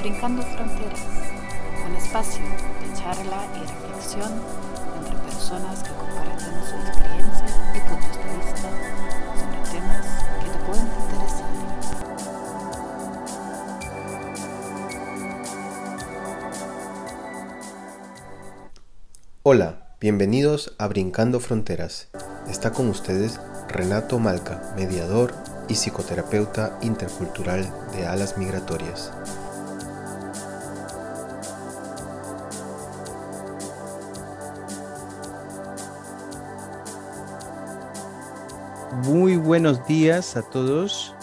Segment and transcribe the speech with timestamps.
[0.00, 1.00] Brincando Fronteras,
[1.86, 4.32] un espacio de charla y reflexión
[4.96, 8.70] entre personas que comparten su experiencia y puntos de vista
[9.36, 10.06] sobre temas
[10.40, 11.50] que te pueden interesar.
[19.42, 22.08] Hola, bienvenidos a Brincando Fronteras.
[22.48, 23.38] Está con ustedes
[23.68, 25.34] Renato Malca, mediador
[25.68, 29.12] y psicoterapeuta intercultural de alas migratorias.
[39.40, 41.14] Buenos días a todos.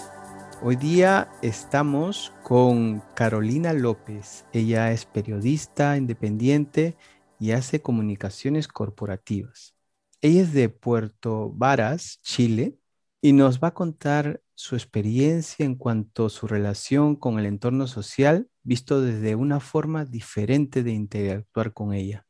[0.64, 4.46] Hoy día estamos con Carolina López.
[4.54, 6.98] Ella es periodista independiente
[7.40, 9.76] y hace comunicaciones corporativas.
[10.22, 12.80] Ella es de Puerto Varas, Chile,
[13.22, 17.86] y nos va a contar su experiencia en cuanto a su relación con el entorno
[17.86, 22.26] social, visto desde una forma diferente de interactuar con ella.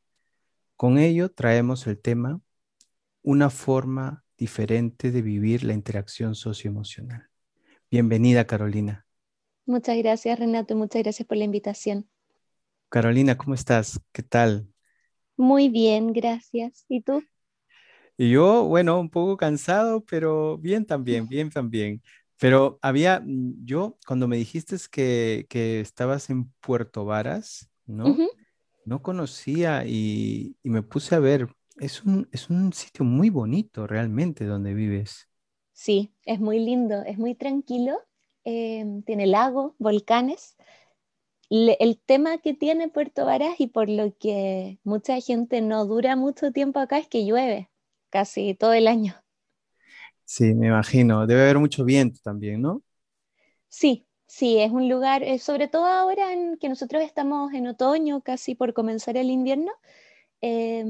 [0.76, 2.40] Con ello traemos el tema
[3.22, 7.28] una forma diferente de vivir la interacción socioemocional.
[7.90, 9.04] Bienvenida, Carolina.
[9.66, 10.76] Muchas gracias, Renato.
[10.76, 12.08] Muchas gracias por la invitación.
[12.88, 14.00] Carolina, ¿cómo estás?
[14.12, 14.68] ¿Qué tal?
[15.36, 16.86] Muy bien, gracias.
[16.88, 17.22] ¿Y tú?
[18.16, 22.00] Y yo, bueno, un poco cansado, pero bien también, bien también.
[22.40, 28.16] Pero había, yo, cuando me dijiste que, que estabas en Puerto Varas, ¿no?
[28.84, 31.48] No conocía y, y, me puse a ver.
[31.78, 35.28] Es un, es un sitio muy bonito realmente donde vives.
[35.72, 37.98] Sí, es muy lindo, es muy tranquilo.
[38.44, 40.56] Eh, tiene lago, volcanes.
[41.50, 46.16] Le, el tema que tiene Puerto Varas y por lo que mucha gente no dura
[46.16, 47.70] mucho tiempo acá es que llueve
[48.10, 49.14] casi todo el año.
[50.24, 51.26] Sí, me imagino.
[51.26, 52.82] Debe haber mucho viento también, ¿no?
[53.68, 58.22] Sí, sí, es un lugar, eh, sobre todo ahora en que nosotros estamos en otoño,
[58.22, 59.72] casi por comenzar el invierno,
[60.42, 60.84] eh,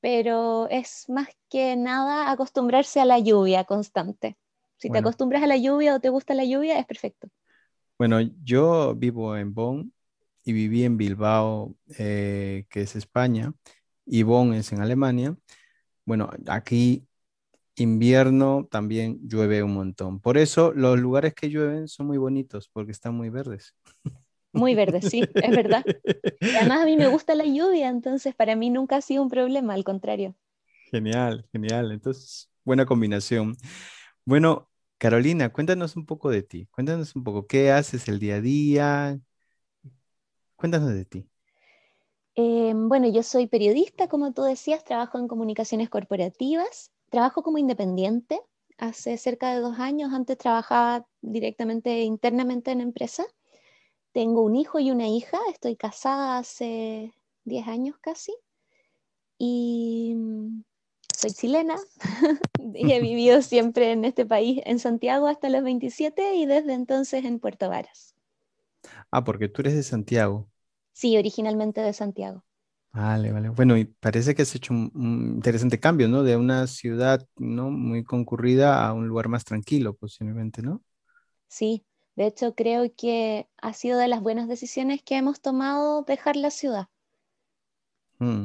[0.00, 4.36] pero es más que nada acostumbrarse a la lluvia constante.
[4.76, 4.92] Si bueno.
[4.92, 7.28] te acostumbras a la lluvia o te gusta la lluvia, es perfecto.
[7.98, 9.92] Bueno, yo vivo en Bonn
[10.44, 13.52] y viví en Bilbao, eh, que es España,
[14.06, 15.36] y Bonn es en Alemania.
[16.04, 17.06] Bueno, aquí
[17.74, 20.20] invierno también llueve un montón.
[20.20, 23.74] Por eso los lugares que llueven son muy bonitos porque están muy verdes.
[24.52, 25.86] Muy verdes, sí, es verdad.
[26.50, 29.30] Y además a mí me gusta la lluvia, entonces para mí nunca ha sido un
[29.30, 30.34] problema, al contrario.
[30.90, 31.92] Genial, genial.
[31.92, 33.56] Entonces, buena combinación.
[34.24, 36.66] Bueno, Carolina, cuéntanos un poco de ti.
[36.72, 39.20] Cuéntanos un poco qué haces el día a día.
[40.56, 41.28] Cuéntanos de ti.
[42.36, 48.40] Eh, bueno, yo soy periodista, como tú decías, trabajo en comunicaciones corporativas, trabajo como independiente.
[48.78, 53.24] Hace cerca de dos años, antes trabajaba directamente internamente en empresa.
[54.12, 57.12] Tengo un hijo y una hija, estoy casada hace
[57.44, 58.34] 10 años casi.
[59.38, 60.16] Y
[61.14, 61.76] soy chilena
[62.74, 67.24] y he vivido siempre en este país, en Santiago hasta los 27 y desde entonces
[67.24, 68.14] en Puerto Varas.
[69.10, 70.48] Ah, porque tú eres de Santiago.
[70.92, 72.44] Sí, originalmente de Santiago.
[72.92, 73.50] Vale, vale.
[73.50, 76.22] Bueno, y parece que has hecho un, un, interesante cambio, ¿no?
[76.22, 77.70] De una ciudad, ¿no?
[77.70, 80.82] Muy concurrida a un lugar más tranquilo, posiblemente, ¿no?
[81.46, 81.84] Sí,
[82.18, 86.50] de hecho creo que ha sido de las buenas decisiones que hemos tomado dejar la
[86.50, 86.88] ciudad.
[88.18, 88.44] Mm.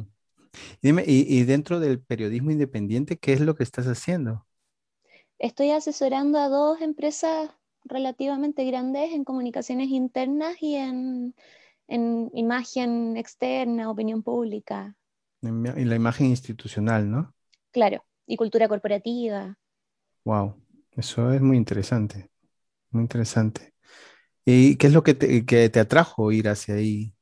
[0.81, 4.45] Y dime, y, y dentro del periodismo independiente, ¿qué es lo que estás haciendo?
[5.39, 7.49] Estoy asesorando a dos empresas
[7.83, 11.35] relativamente grandes en comunicaciones internas y en
[11.87, 14.95] en imagen externa, opinión pública.
[15.41, 17.33] Y la imagen institucional, ¿no?
[17.71, 19.57] Claro, y cultura corporativa.
[20.23, 20.55] Wow,
[20.91, 22.29] eso es muy interesante,
[22.93, 23.73] muy interesante.
[24.45, 27.15] ¿Y qué es lo que te, que te atrajo ir hacia ahí?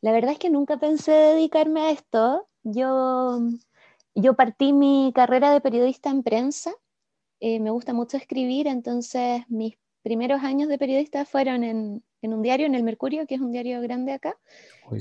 [0.00, 2.48] La verdad es que nunca pensé dedicarme a esto.
[2.62, 3.40] Yo,
[4.14, 6.72] yo partí mi carrera de periodista en prensa.
[7.40, 12.42] Eh, me gusta mucho escribir, entonces mis primeros años de periodista fueron en, en un
[12.42, 14.38] diario, en el Mercurio, que es un diario grande acá,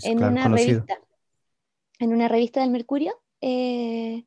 [0.02, 0.90] en claro, una conocido.
[0.90, 1.00] revista,
[2.00, 3.14] en una revista del Mercurio.
[3.42, 4.26] eh,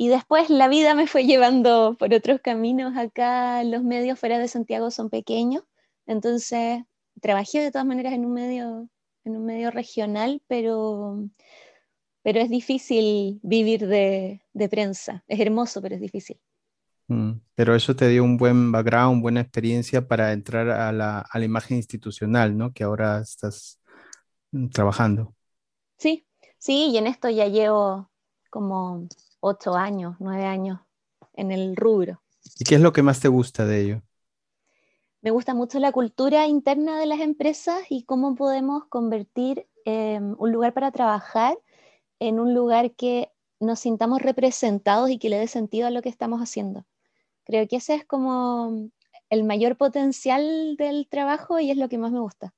[0.00, 2.96] y después la vida me fue llevando por otros caminos.
[2.96, 5.62] Acá los medios fuera de Santiago son pequeños,
[6.06, 6.82] entonces
[7.20, 8.88] trabajé de todas maneras en un medio,
[9.24, 11.28] en un medio regional, pero,
[12.22, 15.24] pero es difícil vivir de, de prensa.
[15.28, 16.40] Es hermoso, pero es difícil.
[17.08, 21.38] Mm, Pero eso te dio un buen background, buena experiencia para entrar a la, a
[21.38, 22.72] la imagen institucional, ¿no?
[22.72, 23.80] Que ahora estás
[24.52, 25.34] mm, trabajando.
[25.98, 26.26] Sí,
[26.58, 28.10] sí, y en esto ya llevo
[28.50, 29.06] como
[29.40, 30.80] ocho años, nueve años
[31.34, 32.22] en el rubro.
[32.58, 34.02] ¿Y qué es lo que más te gusta de ello?
[35.22, 40.52] Me gusta mucho la cultura interna de las empresas y cómo podemos convertir em, un
[40.52, 41.58] lugar para trabajar
[42.18, 46.08] en un lugar que nos sintamos representados y que le dé sentido a lo que
[46.08, 46.86] estamos haciendo.
[47.44, 48.90] Creo que ese es como
[49.28, 52.54] el mayor potencial del trabajo y es lo que más me gusta.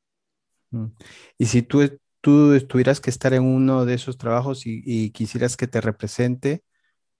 [0.70, 0.86] Mm.
[1.38, 5.66] Y si tú, tú tuvieras que estar en uno de esos trabajos y quisieras que
[5.66, 6.62] te represente,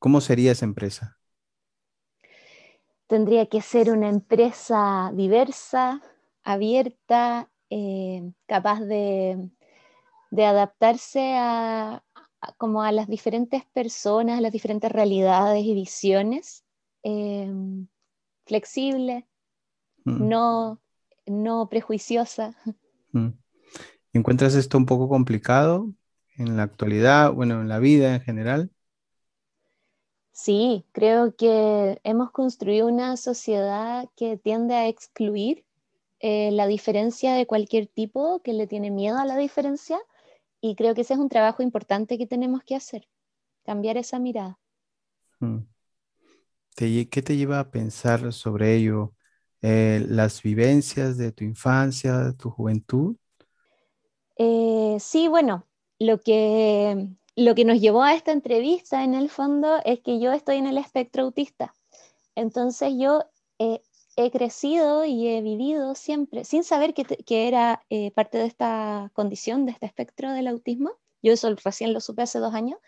[0.02, 1.18] ¿cómo sería esa empresa?
[3.12, 6.00] tendría que ser una empresa diversa,
[6.44, 9.50] abierta, eh, capaz de,
[10.34, 12.02] adaptarse a,
[12.56, 16.64] como a las diferentes personas, a las diferentes realidades y visiones,
[17.02, 17.52] eh,
[18.46, 19.28] flexible,
[20.06, 20.26] mm.
[20.26, 20.80] no,
[21.26, 22.56] no prejuiciosa.
[23.12, 23.32] Mm.
[24.14, 25.92] ¿Encuentras esto un poco complicado
[26.38, 28.70] en la actualidad, bueno, en la vida en general?
[30.32, 35.64] Sí, creo que hemos construido una sociedad que tiende a excluir
[36.20, 39.98] eh, la diferencia de cualquier tipo, que le tiene miedo a la diferencia,
[40.60, 43.08] y creo que ese es un trabajo importante que tenemos que hacer,
[43.64, 44.58] cambiar esa mirada.
[45.40, 45.58] Mm.
[46.76, 49.12] ¿Qué te lleva a pensar sobre ello?
[49.60, 53.16] Eh, ¿Las vivencias de tu infancia, de tu juventud?
[54.36, 55.66] Eh, sí, bueno,
[55.98, 60.32] lo que lo que nos llevó a esta entrevista en el fondo es que yo
[60.32, 61.74] estoy en el espectro autista.
[62.34, 63.24] Entonces yo
[64.16, 69.66] he crecido y he vivido siempre sin saber que, era eh, parte de esta condición,
[69.66, 70.92] de este espectro del autismo.
[71.22, 72.78] Yo eso recién lo supe hace dos años,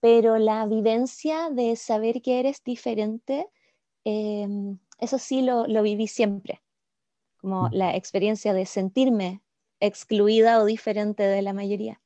[0.00, 3.48] pero la vivencia de saber que eres diferente,
[4.04, 6.62] em, eso sí lo, lo viví siempre,
[7.38, 7.72] como mm.
[7.72, 9.42] la experiencia de sentirme
[9.80, 12.01] excluida o diferente de la mayoría.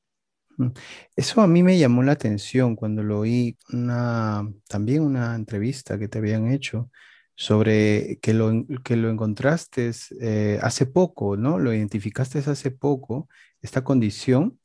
[1.17, 6.09] Eso a mí me llamó la atención cuando lo oí una, también una entrevista que
[6.09, 6.91] te habían hecho
[7.35, 11.59] sobre que lo, que lo encontraste eh, hace poco, ¿no?
[11.59, 13.29] Lo identificaste hace poco,
[13.63, 14.59] esta condición.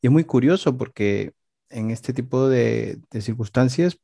[0.00, 1.32] Y es muy curioso porque
[1.70, 3.98] en este tipo de circunstancias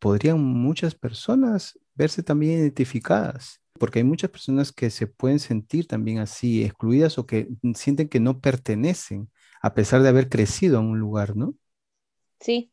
[0.00, 6.18] podrían muchas personas verse también identificadas, porque hay muchas personas que se pueden sentir también
[6.18, 9.30] así, excluidas o que sienten que no pertenecen
[9.60, 11.54] a pesar de haber crecido en un lugar, ¿no?
[12.40, 12.72] Sí.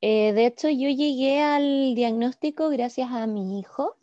[0.00, 3.96] Eh, de hecho, yo llegué al diagnóstico gracias a mi hijo.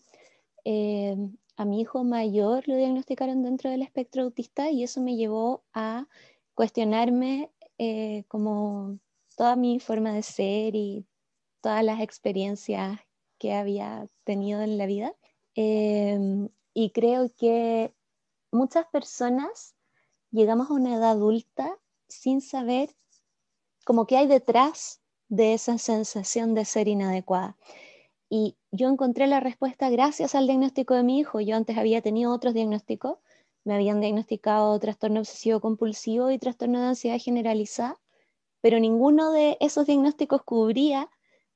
[0.66, 1.16] Eh,
[1.58, 6.08] a mi hijo mayor lo diagnosticaron dentro del espectro autista y eso me llevó a
[6.54, 9.00] cuestionarme eh, como
[9.38, 11.06] toda mi forma de ser y
[11.62, 13.00] todas las experiencias
[13.38, 15.14] que había tenido en la vida.
[16.74, 17.94] y creo que
[18.52, 19.76] muchas personas
[20.32, 22.96] llegamos a una edad adulta sin saber
[23.86, 27.58] como qué hay detrás de esa sensación de ser inadecuada.
[28.30, 31.40] Y yo encontré la respuesta gracias al diagnóstico de mi hijo.
[31.40, 33.20] Yo antes había tenido otros diagnósticos,
[33.64, 38.00] me habían diagnosticado trastorno obsesivo compulsivo y trastorno de ansiedad generalizada,
[38.62, 41.10] pero ninguno de esos diagnósticos cubría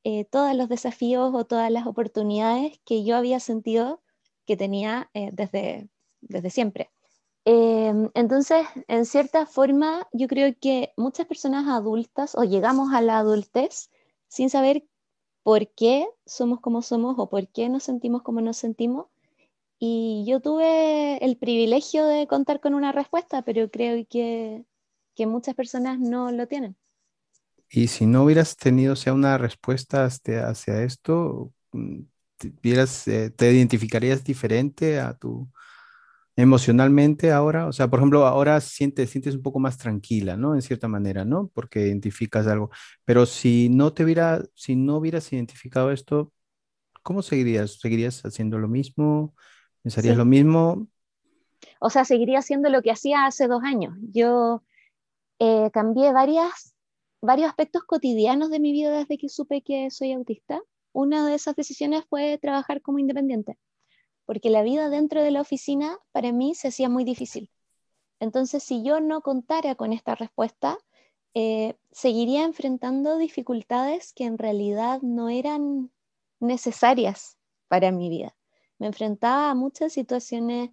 [0.03, 4.01] eh, todos los desafíos o todas las oportunidades que yo había sentido
[4.45, 5.89] que tenía eh, desde,
[6.21, 6.89] desde siempre.
[7.45, 13.17] Em, entonces, en cierta forma, yo creo que muchas personas adultas o llegamos a la
[13.19, 13.89] adultez
[14.27, 14.85] sin saber
[15.43, 19.07] por qué somos como somos o por qué nos sentimos como nos sentimos.
[19.79, 24.65] Y yo tuve el privilegio de contar con una respuesta, pero creo que,
[25.15, 26.77] que muchas personas no lo tienen.
[27.69, 32.01] Y si no hubieras tenido sea una respuesta hacia, hacia esto, mm,
[32.37, 32.51] te,
[33.07, 35.49] eh, te identificarías diferente a tu,
[36.39, 37.67] emocionalmente ahora?
[37.67, 40.55] O sea, por ejemplo, ahora sientes, sientes un poco más tranquila, ¿no?
[40.55, 41.49] En cierta manera, ¿no?
[41.53, 42.69] Porque identificas algo.
[43.03, 46.31] Pero si no te hubiera, si no hubieras identificado esto,
[47.03, 47.79] ¿cómo seguirías?
[47.79, 49.35] ¿Seguirías haciendo lo mismo?
[49.83, 50.87] ¿Pensarías lo mismo?
[51.81, 53.97] O sea, seguiría haciendo lo que hacía hace dos años.
[54.13, 54.63] Yo
[55.39, 56.73] eh, cambié varias,
[57.21, 60.61] varios aspectos cotidianos de mi vida desde que supe que soy autista.
[60.93, 63.57] Una de esas decisiones fue trabajar como independiente
[64.29, 67.49] porque la vida dentro de la oficina para mí se hacía muy difícil.
[68.19, 70.77] Entonces, si yo no contara con esta respuesta,
[71.33, 75.89] eh, seguiría enfrentando dificultades que en realidad no eran
[76.39, 78.35] necesarias para mi vida.
[78.77, 80.69] Me enfrentaba a muchas situaciones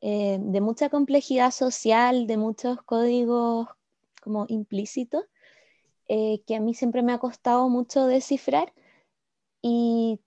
[0.00, 3.68] eh, de mucha complejidad social, de muchos códigos
[4.20, 5.22] como implícitos,
[6.08, 8.72] eh, que a mí siempre me ha costado mucho descifrar
[9.62, 10.18] y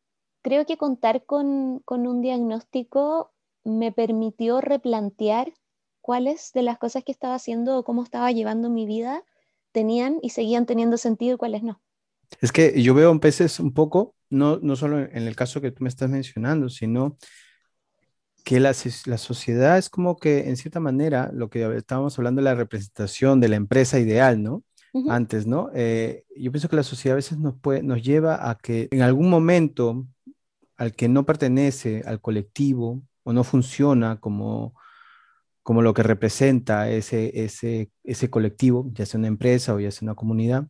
[0.41, 3.31] creo que contar con, un diagnóstico
[3.63, 5.53] me permitió replantear
[6.01, 9.24] cuáles de las cosas que estaba haciendo o cómo estaba llevando mi vida
[9.72, 11.81] tenían y seguían teniendo sentido y cuáles no.
[12.41, 15.72] Es que yo veo en peces un poco, no, no solo en el caso que
[15.72, 17.17] tú me estás mencionando, sino
[18.43, 22.46] que la, la, sociedad es como que, en cierta manera, lo que estábamos hablando de
[22.46, 24.63] la representación de la empresa ideal, ¿no?
[25.08, 25.69] Antes, ¿no?
[25.75, 29.03] Eh, yo pienso que la sociedad a veces nos, puede, nos lleva a que en
[29.03, 30.08] algún momento
[30.79, 34.74] al que no pertenece al colectivo o no funciona como,
[35.62, 40.05] como lo que representa ese, ese, ese colectivo, ya sea una empresa o ya sea
[40.05, 40.67] una comunidad,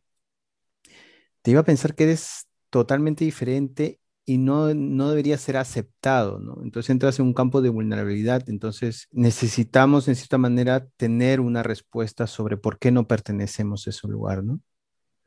[1.44, 6.58] te iba a pensar que eres totalmente diferente y no, no debería ser aceptado, ¿no?
[6.64, 12.26] Entonces entras en un campo de vulnerabilidad, entonces necesitamos en cierta manera tener una respuesta
[12.26, 14.60] sobre por qué no pertenecemos a ese lugar, ¿no?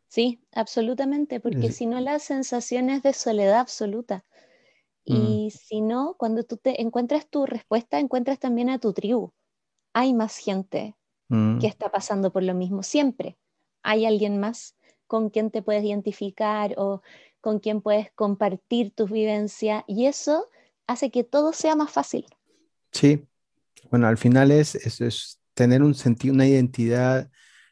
[0.09, 4.25] Sí, absolutamente, porque si no la sensación es de soledad absoluta.
[5.07, 5.15] Mm.
[5.15, 9.33] Y si no, cuando tú te encuentras tu respuesta, encuentras también a tu tribu.
[9.93, 10.95] Hay más gente
[11.29, 11.59] mm.
[11.59, 13.37] que está pasando por lo mismo, siempre.
[13.83, 17.03] Hay alguien más con quien te puedes identificar o
[17.41, 20.49] con quien puedes compartir tus vivencias y eso
[20.87, 22.27] hace que todo sea más fácil.
[22.93, 23.27] Sí,
[23.91, 27.31] bueno, al final es, es, tener un sentido, una identidad,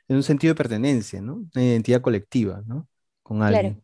[0.08, 1.48] en un sentido de pertenencia, ¿no?
[1.54, 2.88] Una identidad colectiva, ¿no?
[3.22, 3.82] Con alguien.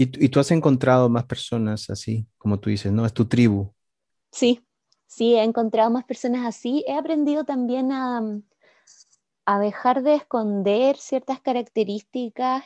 [0.00, 3.04] ¿Y, ¿Y, tú has encontrado más personas así, como tú dices, ¿no?
[3.04, 3.74] Es tu tribu.
[4.30, 4.64] Sí,
[5.06, 6.84] sí, he encontrado más personas así.
[6.86, 8.22] He aprendido también a,
[9.44, 12.64] a dejar de esconder ciertas características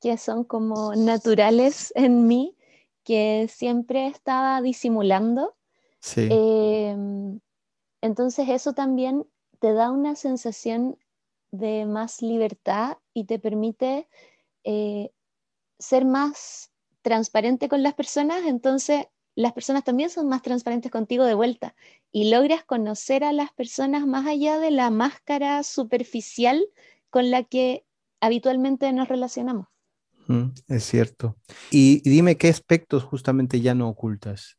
[0.00, 2.56] que son como naturales en mí,
[3.02, 5.56] que siempre estaba disimulando.
[6.00, 6.28] Sí.
[6.30, 7.40] Em,
[8.02, 9.26] entonces eso también
[9.58, 10.98] te da una sensación
[11.50, 14.06] de más libertad y te permite
[14.64, 15.10] eh,
[15.78, 16.70] ser más
[17.02, 21.74] transparente con las personas, entonces las personas también son más transparentes contigo de vuelta
[22.10, 26.64] y logras conocer a las personas más allá de la máscara superficial
[27.10, 27.84] con la que
[28.20, 29.68] habitualmente nos relacionamos
[30.68, 31.36] es cierto.
[31.70, 34.58] Y, dime qué aspectos justamente ya no ocultas.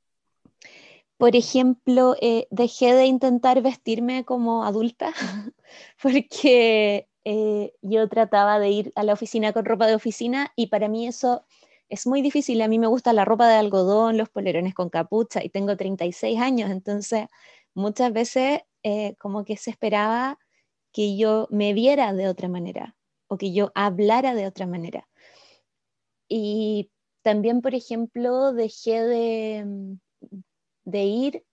[1.18, 5.14] Por ejemplo, eh, dejé de intentar vestirme como adulta
[6.02, 10.88] porque eh, yo trataba de ir a la oficina con ropa de oficina y para
[10.88, 11.46] mí eso
[11.90, 12.62] es muy difícil.
[12.62, 16.40] A mí me gusta la ropa de algodón, los polerones con capucha y tengo 36
[16.40, 17.28] años, entonces
[17.74, 20.40] muchas veces eh, como que se esperaba
[20.92, 22.96] que yo me viera de otra manera
[23.28, 25.08] o que yo hablara de otra manera.
[26.28, 29.94] Y también, por ejemplo, dejé de, mm,
[30.86, 31.46] de ir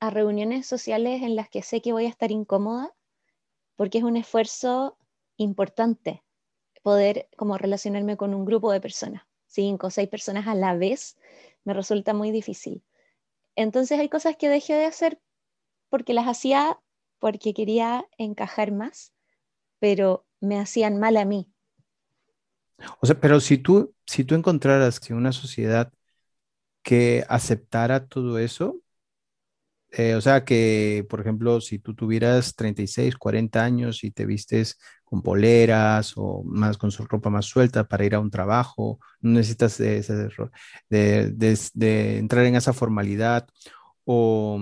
[0.00, 2.92] a reuniones sociales en las que sé que voy a estar incómoda,
[3.76, 4.96] porque es un esfuerzo
[5.36, 6.22] importante
[6.82, 11.16] poder como relacionarme con un grupo de personas, cinco o seis personas a la vez,
[11.64, 12.82] me resulta muy difícil.
[13.56, 15.20] Entonces hay cosas que dejé de hacer
[15.88, 16.78] porque las hacía
[17.18, 19.12] porque quería encajar más,
[19.78, 21.48] pero me hacían mal a mí.
[23.00, 25.92] O sea, pero si tú, si tú encontraras que una sociedad
[26.82, 28.82] que aceptara todo eso,
[29.90, 34.78] eh, o sea, que, por ejemplo, si tú tuvieras 36, 40 años y te vistes
[35.12, 39.32] con poleras o más con su ropa más suelta para ir a un trabajo, no
[39.32, 40.02] necesitas de,
[42.18, 43.46] entrar en esa formalidad
[44.06, 44.58] o,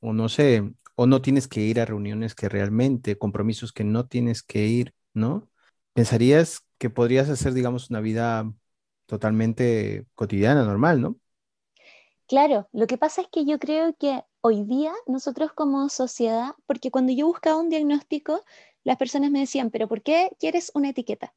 [0.00, 4.06] o no sé, o no tienes que ir a reuniones que realmente, compromisos que no
[4.06, 5.50] tienes que ir, ¿no?
[5.94, 8.52] ¿Pensarías que podrías hacer, digamos, una vida
[9.06, 11.18] totalmente cotidiana, normal, ¿no?
[12.32, 16.90] Claro, lo que pasa es que yo creo que hoy día nosotros como sociedad, porque
[16.90, 18.42] cuando yo buscaba un diagnóstico,
[18.84, 21.34] las personas me decían, pero ¿por qué quieres una etiqueta?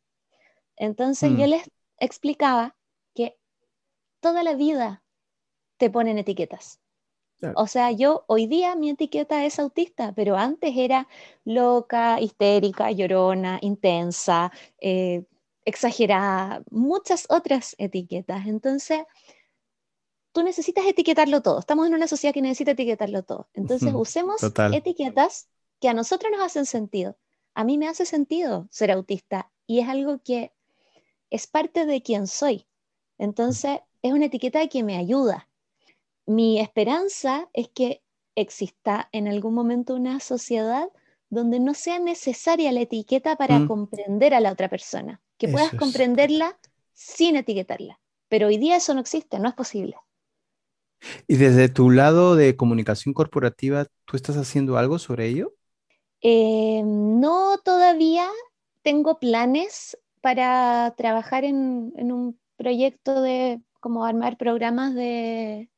[0.77, 1.49] Entonces yo mm.
[1.49, 2.77] les explicaba
[3.13, 3.37] que
[4.21, 5.03] toda la vida
[5.75, 6.79] te ponen etiquetas.
[7.57, 11.09] O sea, yo hoy día mi etiqueta es autista, pero antes era
[11.43, 14.49] loca, histérica, llorona, intensa,
[14.79, 15.25] eh,
[15.65, 18.47] exagerada, muchas otras etiquetas.
[18.47, 19.03] Entonces,
[20.35, 21.59] tú necesitas etiquetarlo todo.
[21.59, 23.47] Estamos en una sociedad que necesita etiquetarlo todo.
[23.53, 25.47] Entonces, usemos etiquetas
[25.79, 27.15] que a nosotros nos hacen sentido.
[27.53, 30.51] A mí me hace sentido ser autista y es algo que
[31.29, 32.67] es parte de quien soy.
[33.17, 35.47] Entonces, es una etiqueta que me ayuda.
[36.25, 38.03] Mi esperanza es que
[38.35, 40.89] exista en algún momento una sociedad
[41.29, 43.67] donde no sea necesaria la etiqueta para mm.
[43.69, 46.59] comprender a la otra persona que puedas comprenderla
[46.93, 48.01] sin etiquetarla.
[48.27, 49.95] Pero hoy día eso no existe, no es posible.
[51.27, 55.53] Y desde tu lado de comunicación corporativa, ¿tú estás haciendo algo sobre ello?
[56.21, 58.27] Eh, no todavía
[58.81, 65.69] tengo planes para trabajar en, un proyecto de como armar programas de,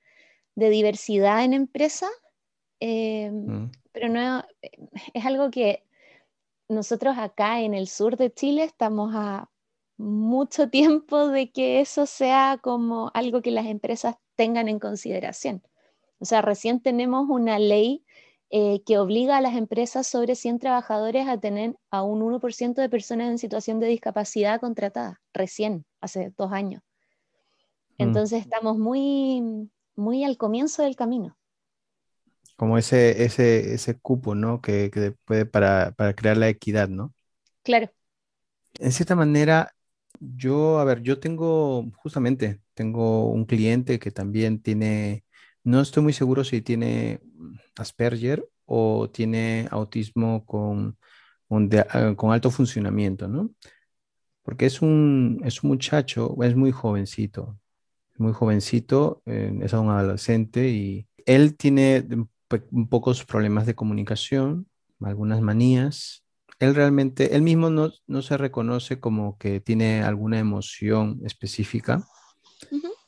[0.56, 2.08] diversidad en empresa,
[2.80, 3.72] eh, mm.
[3.92, 4.44] pero no
[5.14, 5.84] es algo que
[6.70, 9.50] nosotros acá en el sur de Chile estamos a
[9.98, 15.64] mucho tiempo de que eso sea como algo que las empresas tengan en consideración.
[16.20, 18.04] O sea, recién tenemos una ley
[18.50, 22.90] eh, que obliga a las empresas sobre 100 trabajadores a tener a un 1% de
[22.90, 26.82] personas en situación de discapacidad contratadas, recién, hace dos años.
[27.98, 28.04] Mm.
[28.04, 31.38] Entonces estamos muy, muy al comienzo del camino.
[32.56, 34.62] Como ese, ese, ese cupo, ¿no?
[34.62, 37.14] Que, que puede para, para crear la equidad, ¿no?
[37.64, 37.92] Claro.
[38.80, 39.76] En cierta manera,
[40.20, 45.26] yo, a ver, yo tengo, justamente, tengo un cliente que también tiene,
[45.64, 47.22] no estoy muy seguro si tiene
[47.76, 50.98] Asperger o tiene autismo con,
[51.50, 53.52] ah, con alto funcionamiento, ¿no?
[54.44, 57.60] Porque es un, es un muchacho, es muy jovencito,
[58.18, 62.06] muy jovencito, eh, es un adolescente y él tiene
[62.72, 64.68] un pocos problemas de comunicación,
[65.02, 66.24] algunas manías.
[66.60, 72.04] Él realmente, él mismo no, no se reconoce como que tiene alguna emoción específica,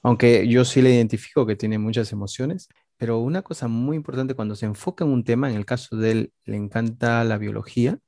[0.03, 2.67] aunque yo sí le identifico que tiene muchas emociones.
[2.97, 6.11] Pero una cosa muy importante cuando se enfoca en un tema, en el caso de
[6.11, 7.99] él le encanta la biología,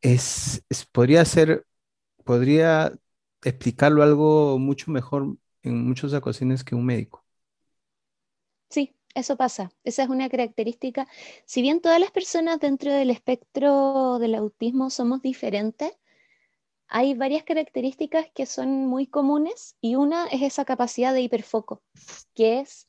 [0.00, 1.66] es, podría ser,
[2.24, 2.94] podría
[3.44, 7.24] explicarlo algo mucho mejor en muchas ocasiones que un médico.
[9.14, 9.72] Eso pasa.
[9.84, 11.08] Esa es una característica.
[11.44, 15.92] Si bien todas las personas dentro del espectro del autismo somos diferentes,
[16.88, 21.82] hay varias características que son muy comunes y una es esa capacidad de hiperfoco,
[22.34, 22.88] que es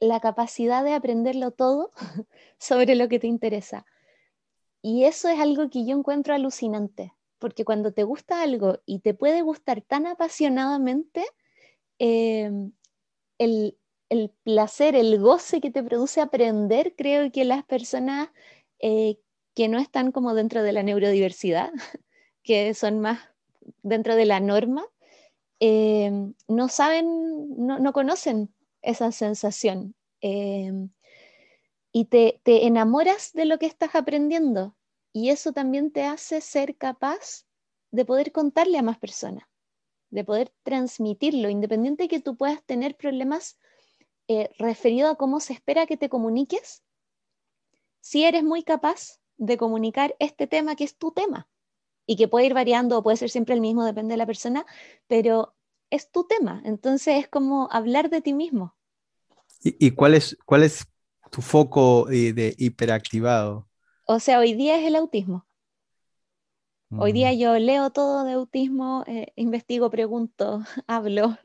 [0.00, 1.92] la capacidad de aprenderlo todo
[2.58, 3.84] sobre lo que te interesa.
[4.80, 9.14] Y eso es algo que yo encuentro alucinante, porque cuando te gusta algo y te
[9.14, 11.24] puede gustar tan apasionadamente,
[11.98, 12.72] em,
[13.38, 13.76] el,
[14.44, 18.28] placer, el goce que te produce aprender, creo que las personas
[18.78, 19.18] eh,
[19.54, 21.70] que no están como dentro de la neurodiversidad,
[22.42, 23.20] que son más
[23.82, 24.84] dentro de la norma,
[25.60, 26.10] eh,
[26.48, 28.52] no saben, no, conocen
[28.82, 29.94] esa sensación.
[30.20, 30.72] Eh,
[31.92, 34.74] y te, enamoras de lo que estás aprendiendo.
[35.12, 37.44] Y eso también te hace ser capaz
[37.90, 39.44] de poder contarle a más personas,
[40.10, 43.58] de poder transmitirlo, independiente de que tú puedas tener problemas
[44.34, 46.82] eh, referidos a cómo se espera que te comuniques,
[48.00, 51.48] si eres muy capaz de comunicar este tema que es tu tema
[52.06, 54.66] y que puede ir variando o puede ser siempre el mismo, depende de la persona,
[55.06, 55.54] pero
[55.90, 58.74] es tu tema, entonces es como hablar de ti mismo.
[59.64, 60.84] ¿Y, cuál, es, cuál es
[61.30, 63.68] tu foco de, hiperactivado?
[64.06, 65.46] O sea, hoy día es el autismo.
[66.98, 67.38] Hoy día mm.
[67.38, 71.38] yo leo todo de autismo, eh, investigo, pregunto, hablo.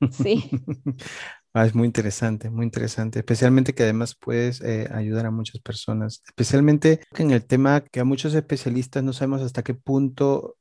[0.10, 0.48] sí.
[1.58, 6.22] Ah, es muy interesante, muy interesante, especialmente que además puedes eh, ayudar a muchas personas,
[6.24, 10.56] especialmente en el tema que a muchos especialistas no sabemos hasta qué punto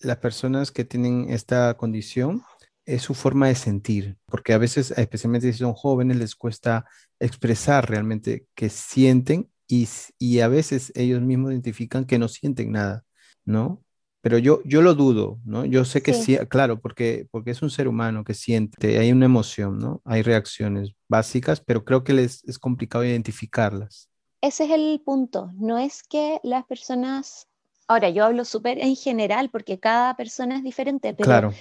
[0.00, 2.42] las personas que tienen esta condición
[2.86, 6.86] es su forma de sentir, porque a veces, especialmente si son jóvenes, les cuesta
[7.20, 9.86] expresar realmente que sienten y,
[10.18, 13.04] y a veces ellos mismos identifican que no sienten nada,
[13.44, 13.84] ¿no?
[14.20, 15.64] Pero yo, yo lo dudo, ¿no?
[15.64, 19.26] Yo sé que sí, claro, porque, porque es un ser humano que siente, hay una
[19.26, 20.02] emoción, ¿no?
[20.04, 24.08] Hay reacciones básicas, pero creo que les es complicado identificarlas.
[24.40, 27.46] Ese es el punto, no es que las personas,
[27.86, 31.52] ahora yo hablo súper en general porque cada persona es diferente, pero claro.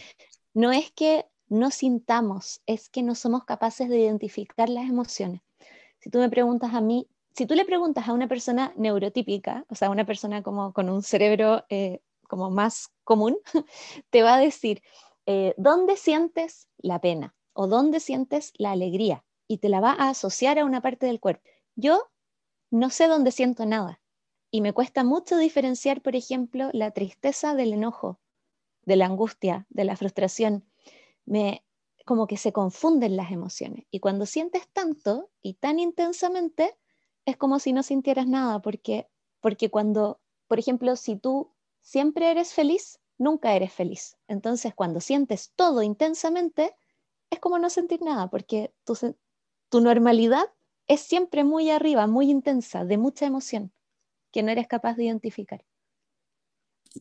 [0.54, 5.42] no es que no sintamos, es que no somos capaces de identificar las emociones.
[6.00, 9.76] Si tú me preguntas a mí, si tú le preguntas a una persona neurotípica, o
[9.76, 13.38] sea, una persona como con un cerebro eh, como más común,
[14.10, 14.82] te va a decir,
[15.26, 17.36] eh, ¿dónde sientes la pena?
[17.54, 19.26] ¿O dónde sientes la alegría?
[19.48, 21.44] Y te la va a asociar a una parte del cuerpo.
[21.76, 22.04] Yo
[22.70, 24.02] no sé dónde siento nada.
[24.52, 28.20] Y me cuesta mucho diferenciar, por ejemplo, la tristeza del enojo,
[28.84, 30.66] de la angustia, de la frustración.
[31.26, 31.66] Me,
[32.06, 33.86] como que se confunden las emociones.
[33.92, 36.78] Y cuando sientes tanto y tan intensamente,
[37.26, 39.10] es como si no sintieras nada, porque,
[39.42, 41.54] porque cuando, por ejemplo, si tú
[41.88, 44.18] siempre eres feliz, nunca eres feliz.
[44.28, 46.76] Entonces, cuando sientes todo intensamente,
[47.30, 50.44] es como no sentir nada, porque tu, normalidad
[50.88, 53.72] es siempre muy arriba, muy intensa, de mucha emoción,
[54.34, 55.64] que no eres capaz de identificar.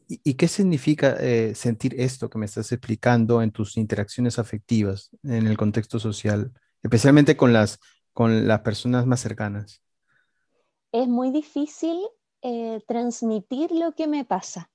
[0.08, 5.48] ¿Y, qué significa eh, sentir esto que me estás explicando en tus interacciones afectivas en
[5.48, 7.80] el contexto social, especialmente con las,
[8.12, 9.82] con las personas más cercanas?
[10.92, 11.98] Es muy difícil
[12.42, 14.70] eh, transmitir lo que me pasa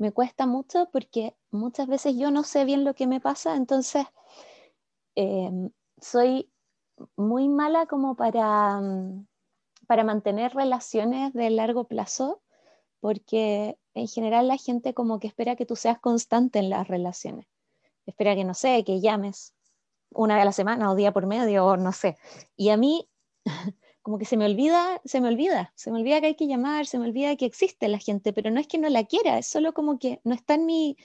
[0.00, 4.06] me cuesta mucho porque muchas veces yo no sé bien lo que me pasa, entonces
[5.14, 6.50] em, soy
[7.16, 9.26] muy mala como para, mm,
[9.86, 12.40] para mantener relaciones de largo plazo,
[13.00, 17.46] porque en general la gente como que espera que tú seas constante en las relaciones.
[18.06, 19.54] Espera que, no sé, que llames
[20.12, 22.16] una vez a la semana o día por medio, o no sé.
[22.56, 23.06] Y a mí,
[24.02, 26.86] como que se me olvida, se me olvida, se me olvida que hay que llamar,
[26.86, 29.46] se me olvida que existe la gente, pero no es que no la quiera, es
[29.46, 30.96] solo como que no está en mi,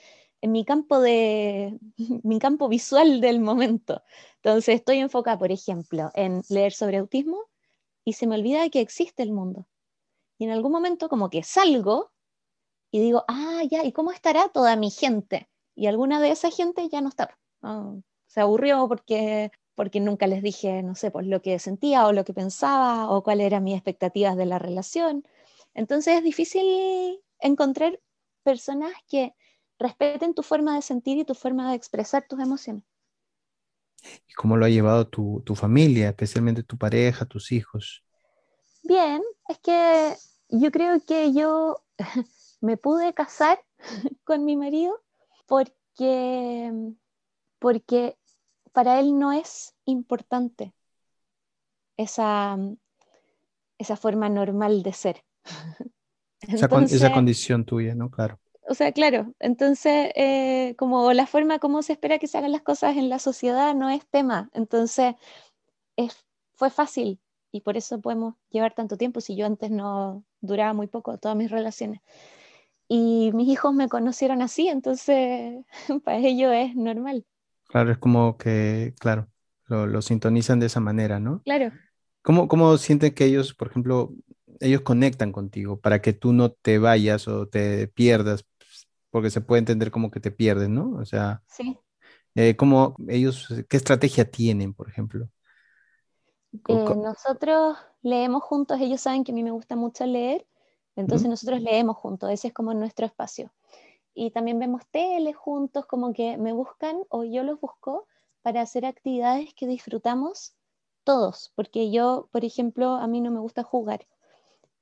[0.42, 1.78] en mi campo de,
[2.24, 4.04] mi campo visual del momento.
[4.38, 7.50] Entonces estoy enfocada, por ejemplo, en leer sobre autismo
[8.06, 9.68] y se me olvida que existe el mundo.
[10.38, 12.12] Y en algún momento como que salgo
[12.92, 15.50] y digo, ah, ya, ¿y cómo estará toda mi gente?
[15.76, 17.38] Y alguna de esa gente ya no está.
[17.62, 17.94] Ah,
[18.28, 22.26] se aburrió porque, porque nunca les dije, no sé, pues lo que sentía o lo
[22.26, 25.26] que pensaba o cuáles eran mis expectativas de la relación.
[25.74, 28.00] Entonces es difícil encontrar
[28.44, 29.36] personas que
[29.80, 32.84] respeten tu forma de sentir y tu forma de expresar tus emociones.
[34.28, 38.04] ¿Y cómo lo ha llevado tu, tu familia, especialmente tu pareja, tus hijos?
[38.84, 40.16] Bien, es que
[40.50, 41.84] yo creo que yo
[42.62, 43.60] me pude casar
[44.24, 45.02] con mi marido
[45.48, 46.72] porque,
[47.60, 48.18] porque
[48.76, 50.74] para él no es importante
[51.96, 52.58] esa,
[53.78, 55.24] esa forma normal de ser.
[56.42, 58.12] esa, esa, condición tuya, ¿no?
[58.12, 58.38] Claro.
[58.68, 62.64] O sea, claro, entonces, eh, como la forma como se espera que se hagan las
[62.64, 65.16] cosas en la sociedad no es tema, entonces
[65.96, 67.22] es, fue fácil
[67.54, 71.38] y por eso podemos llevar tanto tiempo, si yo antes no duraba muy poco todas
[71.38, 72.02] mis relaciones.
[72.90, 75.64] Y mis hijos me conocieron así, entonces
[76.04, 77.26] para ellos es normal.
[77.76, 79.28] Claro, es como que, claro,
[79.66, 81.42] lo, lo sintonizan de esa manera, ¿no?
[81.44, 81.74] Claro.
[82.22, 84.14] ¿Cómo, ¿Cómo sienten que ellos, por ejemplo,
[84.62, 88.46] ellos conectan contigo para que tú no te vayas o te pierdas
[89.10, 90.92] porque se puede entender como que te pierden, ¿no?
[90.94, 91.78] O sea, sí.
[92.36, 95.30] Eh, ¿cómo ellos, qué estrategia tienen, por ejemplo?
[96.68, 100.46] Eh, nosotros leemos juntos, ellos saben que a mí me gusta mucho leer,
[100.96, 103.52] entonces nosotros leemos juntos, ese es como nuestro espacio.
[104.16, 108.08] Y también vemos tele juntos, como que me buscan o yo los busco
[108.42, 110.56] para hacer actividades que disfrutamos
[111.04, 114.08] todos, porque yo, por ejemplo, a mí no me gusta jugar.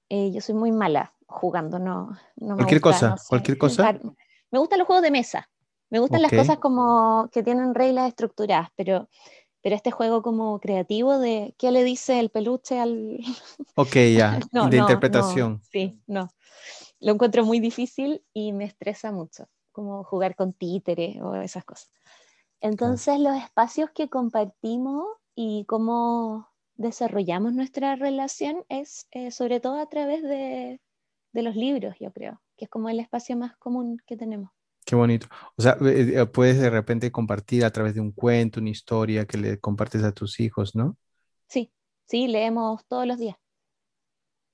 [0.10, 4.00] Eh, yo soy muy mala jugando, no, no cualquier cosa, cualquier cosa.
[4.52, 5.50] Me gustan los juegos de mesa,
[5.90, 9.10] me gustan las cosas como que tienen reglas estructuradas, pero,
[9.62, 13.20] pero este juego como creativo de qué le dice el peluche al...
[13.76, 15.62] Ok, ya, de interpretación.
[15.72, 16.30] sí, no.
[17.04, 21.92] Lo encuentro muy difícil y me estresa mucho, como jugar con títere o esas cosas.
[22.62, 29.90] Entonces los espacios que compartimos y cómo desarrollamos nuestra relación es eh, sobre todo a
[29.90, 30.80] través de,
[31.34, 34.52] de los libros, yo creo, que es como el espacio más común que tenemos.
[34.86, 35.28] Qué bonito.
[35.58, 39.26] O sea, eh, eh, puedes de repente compartir a través de un cuento, una historia
[39.26, 40.98] que le compartes a tus hijos, ¿no?
[41.48, 41.72] Sí,
[42.08, 43.38] sí, leemos todos los días.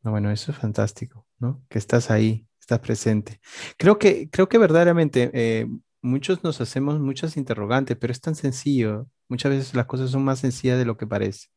[0.04, 1.64] No, bueno, eso es fantástico, ¿no?
[1.70, 3.40] Que estás ahí, estás presente.
[3.78, 5.68] Creo que, creo que verdaderamente eh,
[6.02, 9.08] muchos nos hacemos muchas interrogantes, pero es tan sencillo.
[9.28, 11.48] Muchas veces las cosas son más sencillas de lo que parece.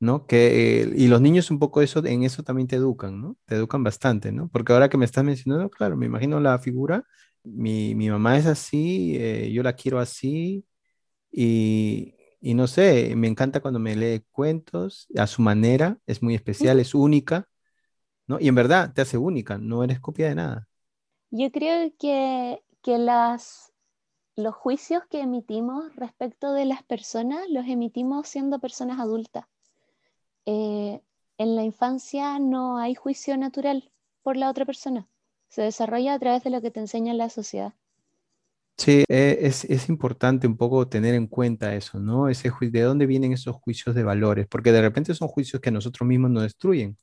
[0.00, 0.26] ¿no?
[0.26, 3.36] Que, eh, y los niños un poco eso, en eso también te educan, ¿no?
[3.46, 4.48] Te educan bastante, ¿no?
[4.48, 7.04] Porque ahora que me estás mencionando, claro, me imagino la figura,
[7.44, 10.64] mi, mamá es así, eh, yo la quiero así,
[11.32, 16.34] y, y, no sé, me encanta cuando me lee cuentos a su manera, es muy
[16.34, 17.48] especial, es única,
[18.30, 18.38] ¿no?
[18.40, 20.68] Y en verdad te hace única, no eres copia de nada.
[21.32, 23.72] Yo creo que, que las,
[24.36, 29.46] los juicios que emitimos respecto de las personas los emitimos siendo personas adultas.
[30.46, 31.00] Eh,
[31.38, 33.90] en la infancia no hay juicio natural
[34.22, 35.08] por la otra persona.
[35.48, 37.74] Se desarrolla a través de lo que te enseña la sociedad.
[38.76, 42.28] Sí, eh, es, es, importante un poco tener en cuenta eso, ¿no?
[42.30, 44.46] Ese ¿De dónde vienen esos juicios de valores?
[44.48, 46.96] Porque de repente son juicios que nosotros mismos nos destruyen.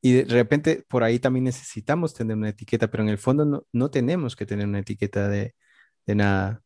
[0.00, 3.66] Y de repente por ahí también necesitamos tener una etiqueta, pero en el fondo no,
[3.72, 5.54] no tenemos que tener una etiqueta de,
[6.06, 6.62] de nada.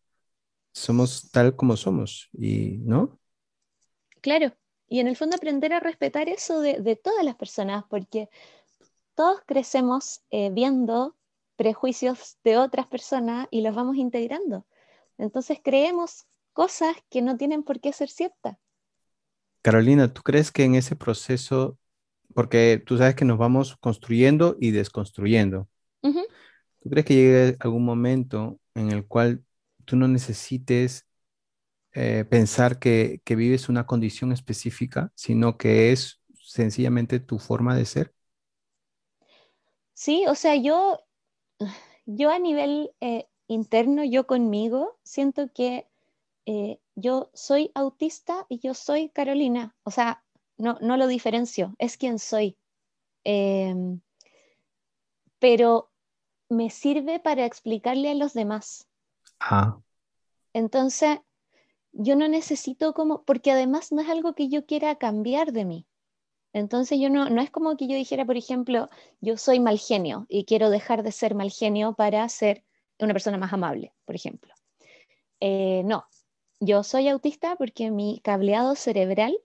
[0.73, 3.19] Somos tal como somos, y ¿no?
[4.21, 4.53] Claro,
[4.91, 8.29] y en el fondo aprender a respetar eso de, todas las personas, porque
[9.15, 11.17] todos crecemos eh, viendo
[11.57, 14.67] prejuicios de otras personas y los vamos integrando.
[15.17, 18.57] Entonces creemos cosas que no tienen por qué ser ciertas.
[19.63, 21.79] Carolina, ¿tú crees que en ese proceso,
[22.35, 25.69] porque tú sabes que nos vamos construyendo y desconstruyendo,
[26.03, 29.45] ¿tú crees que llegue algún momento en el cual
[29.85, 31.07] tú no necesites
[31.93, 38.15] eh, pensar que, vives una condición específica, sino que es sencillamente tu forma de ser?
[39.95, 41.05] Sí, o sea, yo,
[42.07, 45.89] yo a nivel eh, interno, yo conmigo, siento que
[46.47, 49.75] eh, yo soy autista y yo soy Carolina.
[49.83, 50.25] O sea,
[50.61, 52.57] no, no lo diferencio, es quien soy.
[53.25, 54.01] Em,
[55.39, 55.91] pero
[56.49, 58.89] me sirve para explicarle a los demás.
[59.39, 59.79] Ah.
[60.53, 61.19] Entonces,
[61.93, 65.87] yo no necesito como, porque además no es algo que yo quiera cambiar de mí.
[66.53, 68.89] Entonces yo no, no es como que yo dijera, por ejemplo,
[69.21, 72.65] yo soy mal genio y quiero dejar de ser mal genio para ser
[72.99, 74.53] una persona más amable, por ejemplo.
[75.39, 76.07] Eh, no,
[76.59, 79.37] yo soy autista porque mi cableado cerebral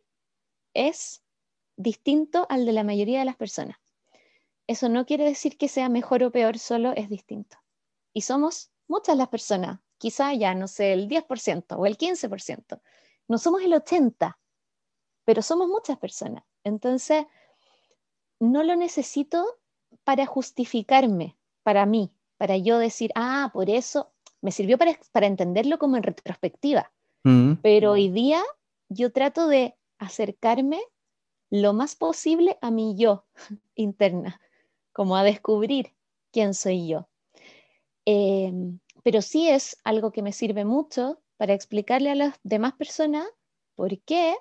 [0.75, 1.23] es
[1.77, 3.77] distinto al de la mayoría de las personas.
[4.67, 7.57] Eso no quiere decir que sea mejor o peor, solo es distinto.
[8.13, 12.81] Y somos muchas las personas, quizá ya, no sé, el 10% o el 15%.
[13.27, 14.35] No somos el 80%,
[15.23, 16.43] pero somos muchas personas.
[16.63, 17.25] Entonces,
[18.39, 19.45] no lo necesito
[20.03, 24.11] para justificarme, para mí, para yo decir, ah, por eso
[24.41, 26.91] me sirvió para, entenderlo como en retrospectiva.
[27.23, 27.53] Mm.
[27.61, 28.43] Pero hoy día
[28.89, 30.81] yo trato de acercarme
[31.49, 33.25] lo más posible a mi yo
[33.75, 34.41] interna,
[34.91, 35.95] como a descubrir
[36.31, 37.07] quién soy yo.
[38.05, 43.27] Em, pero sí es algo que me sirve mucho para explicarle a las demás personas
[43.75, 44.35] por qué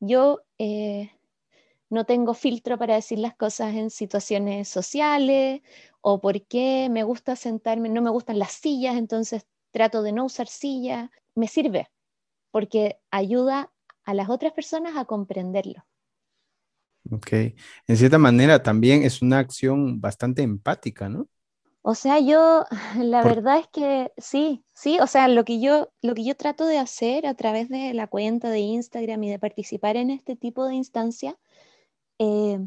[0.00, 1.10] yo eh,
[1.90, 5.62] no tengo filtro para decir las cosas en situaciones sociales
[6.00, 10.24] o por qué me gusta sentarme, no me gustan las sillas, entonces trato de no
[10.26, 11.10] usar sillas.
[11.34, 11.88] Me sirve
[12.50, 13.72] porque ayuda
[14.08, 15.84] a las otras personas a comprenderlo.
[17.10, 21.28] Ok, en cierta manera también es una acción bastante empática, ¿no?
[21.82, 22.64] O sea, yo,
[22.96, 26.64] la verdad es que sí, sí, o sea, lo que yo, lo que yo trato
[26.64, 30.64] de hacer a través de la cuenta de Instagram y de participar en este tipo
[30.64, 31.34] de instancias,
[32.18, 32.66] eh,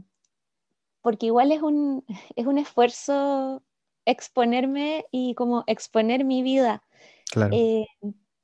[1.01, 3.63] porque igual es un, es un esfuerzo
[4.05, 6.83] exponerme y como exponer mi vida.
[7.31, 7.55] Claro.
[7.55, 7.87] Eh,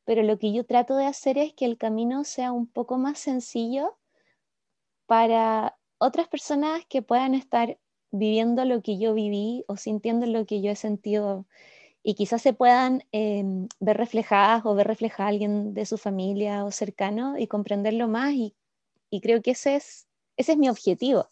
[0.07, 3.19] pero lo que yo trato de hacer es que el camino sea un poco más
[3.19, 3.97] sencillo
[5.05, 7.77] para otras personas que puedan estar
[8.11, 11.45] viviendo lo que yo viví o sintiendo lo que yo he sentido
[12.03, 16.63] y quizás se puedan em, ver reflejadas o ver reflejada a alguien de su familia
[16.63, 18.55] o cercano y comprenderlo más y,
[19.09, 21.27] y, creo que ese es, ese es mi objetivo.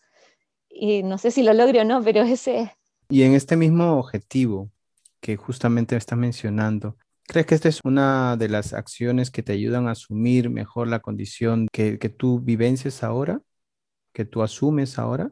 [0.69, 2.69] Y no sé si lo logro o no, pero ese es.
[3.07, 4.69] Y en este mismo objetivo
[5.21, 9.87] que justamente estás mencionando, ¿crees que esta es una de las acciones que te ayudan
[9.87, 13.41] a asumir mejor la condición que, que tú vivencias ahora,
[14.13, 15.31] que tú asumes ahora?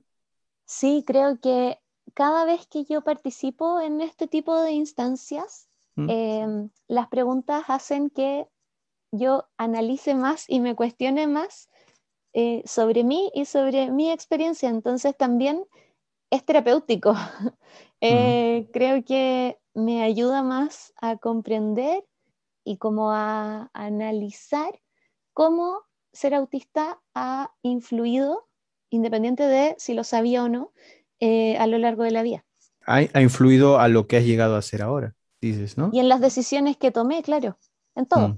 [0.65, 1.77] Sí, creo que
[2.13, 6.09] cada vez que yo participo en este tipo de instancias, mm.
[6.09, 8.47] em, las preguntas hacen que
[9.11, 11.69] yo analice más y me cuestione más
[12.33, 14.69] eh, sobre mí y sobre mi experiencia.
[14.69, 15.65] Entonces también
[16.29, 17.15] es terapéutico.
[18.05, 22.03] Eh, creo que me ayuda más a comprender
[22.63, 24.79] y como a analizar
[25.33, 25.81] cómo
[26.11, 28.47] ser autista ha influido
[28.89, 30.71] independiente de si lo sabía o no,
[31.19, 32.45] eh, a lo largo de la vida.
[32.85, 35.89] Ha, influido a lo que has llegado a hacer ahora, dices, ¿no?
[35.93, 37.57] Y en las decisiones que tomé, claro,
[37.95, 38.37] en todo,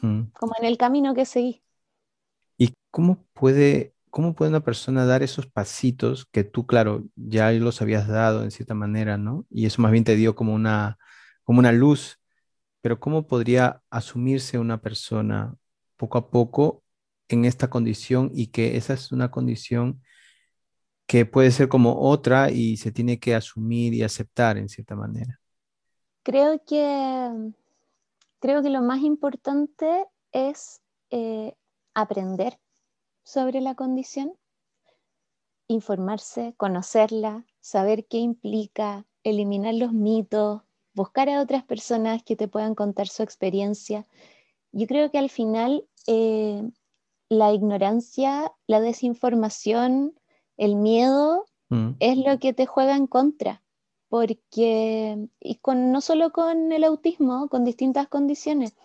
[0.00, 0.32] mm, mm.
[0.32, 1.62] como en el camino que seguí.
[2.56, 7.82] ¿Y cómo puede, cómo puede una persona dar esos pasitos que tú, claro, ya los
[7.82, 9.44] habías dado en cierta manera, ¿no?
[9.50, 10.98] Y eso más bien te dio como una,
[11.42, 12.20] como una luz,
[12.80, 15.56] pero ¿cómo podría asumirse una persona
[15.96, 16.84] poco a poco
[17.26, 20.00] en esta condición y que esa es una condición
[21.08, 25.40] que puede ser como otra y se tiene que asumir y aceptar en cierta manera.
[26.22, 27.52] Creo que,
[28.38, 31.56] creo que lo más importante es eh,
[31.94, 32.60] aprender
[33.24, 34.34] sobre la condición,
[35.66, 40.62] informarse, conocerla, saber qué implica, eliminar los mitos,
[40.94, 44.06] buscar a otras personas que te puedan contar su experiencia.
[44.72, 46.62] Yo creo que al final eh,
[47.28, 50.18] la ignorancia, la desinformación,
[50.56, 51.92] el miedo mm.
[52.00, 53.62] es lo que te juega en contra,
[54.08, 58.76] porque, y con, no solo con el autismo, con distintas condiciones.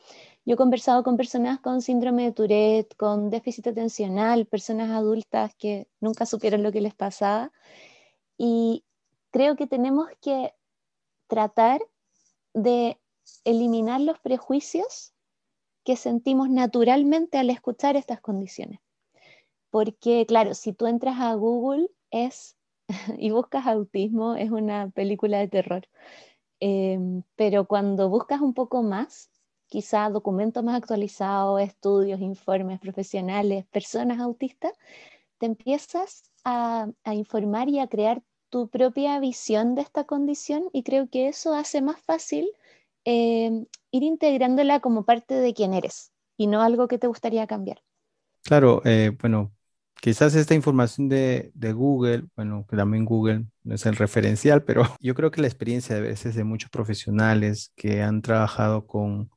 [0.45, 5.87] Yo he conversado con personas con síndrome de Tourette, con déficit atencional, personas adultas que
[5.99, 7.51] nunca supieron lo que les pasaba.
[8.37, 8.83] Y
[9.31, 10.53] creo que tenemos que
[11.27, 11.81] tratar
[12.53, 12.99] de
[13.43, 15.13] eliminar los prejuicios
[15.83, 18.79] que sentimos naturalmente al escuchar estas condiciones.
[19.69, 22.57] Porque, claro, si tú entras a Google es,
[23.17, 25.87] y buscas autismo, es una película de terror.
[26.59, 29.29] Em, pero cuando buscas un poco más,
[29.69, 34.73] quizá documentos más actualizados, estudios, informes profesionales, personas autistas,
[35.37, 40.83] te empiezas a, a informar y a crear tu propia visión de esta condición y
[40.83, 42.51] creo que eso hace más fácil
[43.05, 47.81] Em, ir integrándola como parte de quien eres y no algo que te gustaría cambiar.
[48.43, 49.51] Claro, eh, bueno,
[50.01, 55.31] quizás esta información de, Google, bueno, también Google no es el referencial, pero yo creo
[55.31, 59.31] que la experiencia de veces de muchos profesionales que han trabajado con,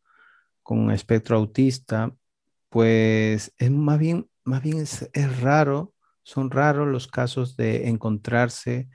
[0.62, 2.12] con espectro autista
[2.72, 5.10] pues es más bien, más bien es,
[5.42, 8.88] raro, son raros los casos de encontrarse,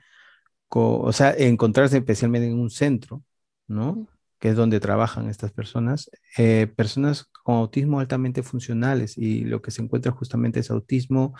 [0.68, 3.22] o sea, encontrarse especialmente en un centro,
[3.68, 4.08] ¿no?
[4.40, 9.70] Que es donde trabajan estas personas, eh, personas con autismo altamente funcionales y lo que
[9.70, 11.34] se encuentra justamente es autismo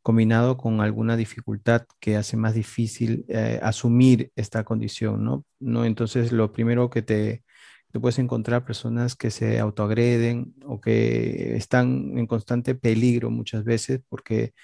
[0.00, 5.44] combinado con alguna dificultad que hace más difícil eh, asumir esta condición, ¿no?
[5.60, 5.84] ¿no?
[5.84, 7.44] Entonces, lo primero que te,
[7.92, 14.00] te puedes encontrar personas que se autoagreden o que están en constante peligro muchas veces
[14.08, 14.54] porque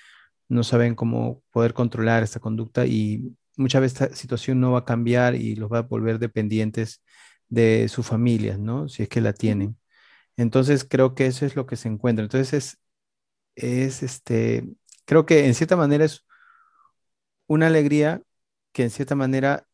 [0.48, 4.84] no saben cómo poder controlar esta conducta y muchas veces esta situación no va a
[4.84, 7.02] cambiar y los va a volver dependientes
[7.48, 8.88] de sus familias, ¿no?
[8.88, 9.78] Si es que la tienen.
[10.36, 12.24] Entonces creo que eso es lo que se encuentra.
[12.24, 12.78] Entonces es,
[13.56, 14.68] es este,
[15.06, 16.26] creo que en cierta manera es
[17.46, 18.22] una alegría
[18.72, 19.66] que en cierta manera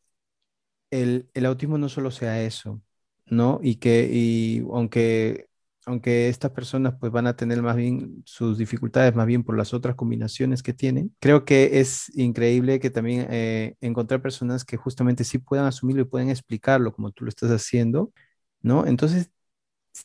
[0.91, 2.81] el, el autismo no solo sea eso,
[3.27, 3.59] ¿no?
[3.63, 5.47] Y que, y aunque,
[5.85, 9.73] aunque estas personas pues van a tener más bien sus dificultades más bien por las
[9.73, 15.23] otras combinaciones que tienen, creo que es increíble que también eh, encontrar personas que justamente
[15.23, 18.11] sí puedan asumirlo y pueden explicarlo como tú lo estás haciendo,
[18.61, 18.85] ¿no?
[18.87, 19.29] Entonces,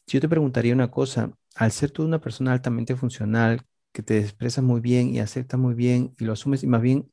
[0.06, 4.62] yo te preguntaría una cosa, al ser tú una persona altamente funcional, que te expresas
[4.64, 7.10] muy bien y aceptas muy bien y lo asumes y más bien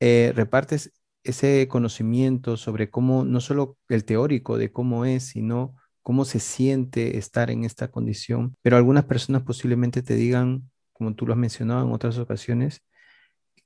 [0.00, 0.92] eh, repartes
[1.24, 7.18] ese conocimiento sobre cómo, no solo el teórico de cómo es, sino cómo se siente
[7.18, 8.56] estar en esta condición.
[8.62, 12.82] Pero algunas personas posiblemente te digan, como tú lo has mencionado en otras ocasiones,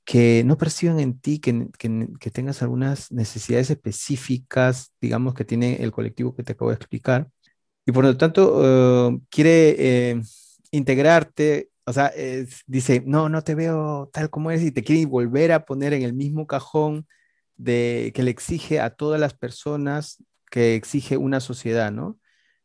[0.05, 5.91] que no perciban en ti que, que, tengas algunas necesidades específicas, digamos, que tiene el
[5.91, 7.29] colectivo que te acabo de explicar.
[7.85, 10.21] Y por lo tanto, eh, quiere eh,
[10.71, 12.11] integrarte, o sea,
[12.67, 16.03] dice, no, no te veo tal como eres y te quiere volver a poner en
[16.03, 17.05] el mismo cajón
[17.59, 22.17] de, que le exige a todas las personas que exige una sociedad, ¿no?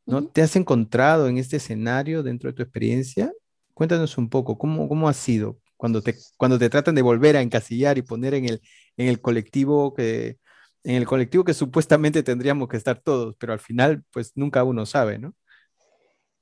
[0.06, 0.26] ¿No?
[0.26, 3.32] ¿Te has encontrado en este escenario dentro de tu experiencia?
[3.74, 7.42] Cuéntanos un poco, ¿cómo, cómo ha sido cuando te, cuando te tratan de volver a
[7.42, 8.62] encasillar y poner en el,
[8.96, 10.38] en el colectivo que,
[10.84, 14.86] en el colectivo que supuestamente tendríamos que estar todos, pero al final, pues nunca uno
[14.86, 15.34] sabe, ¿no?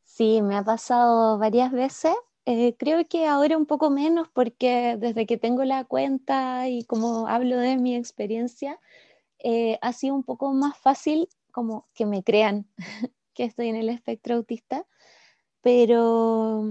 [0.04, 2.14] Sí, me ha pasado varias veces
[2.46, 7.28] eh, creo que ahora un poco menos porque desde que tengo la cuenta y como
[7.28, 8.80] hablo de mi experiencia,
[9.38, 12.66] eh, ha sido un poco más fácil como que me crean
[13.34, 14.86] que estoy en el espectro autista,
[15.62, 16.64] pero,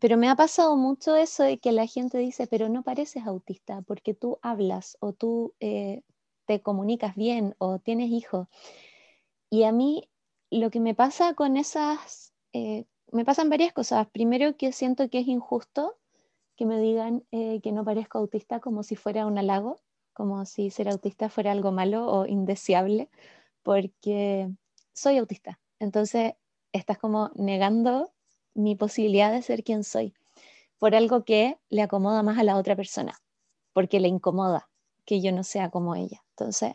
[0.00, 3.82] pero me ha pasado mucho eso de que la gente dice, pero no pareces autista
[3.82, 6.02] porque tú hablas o tú eh,
[6.46, 8.48] te comunicas bien o tienes hijos.
[9.50, 10.08] Y a mí
[10.50, 12.32] lo que me pasa con esas
[13.12, 14.08] me pasan varias cosas.
[14.10, 15.96] Primero que siento que es injusto
[16.56, 19.80] que me digan eh, que no parezco autista como si fuera un halago,
[20.12, 23.08] como si ser autista fuera algo malo o indeseable,
[23.62, 24.50] porque
[24.92, 25.60] soy autista.
[25.78, 26.34] Entonces,
[26.72, 28.12] estás como negando
[28.54, 30.14] mi posibilidad de ser quien soy
[30.78, 33.14] por algo que le acomoda más a la otra persona,
[33.72, 34.68] porque le incomoda
[35.04, 36.24] que yo no sea como ella.
[36.30, 36.74] Entonces,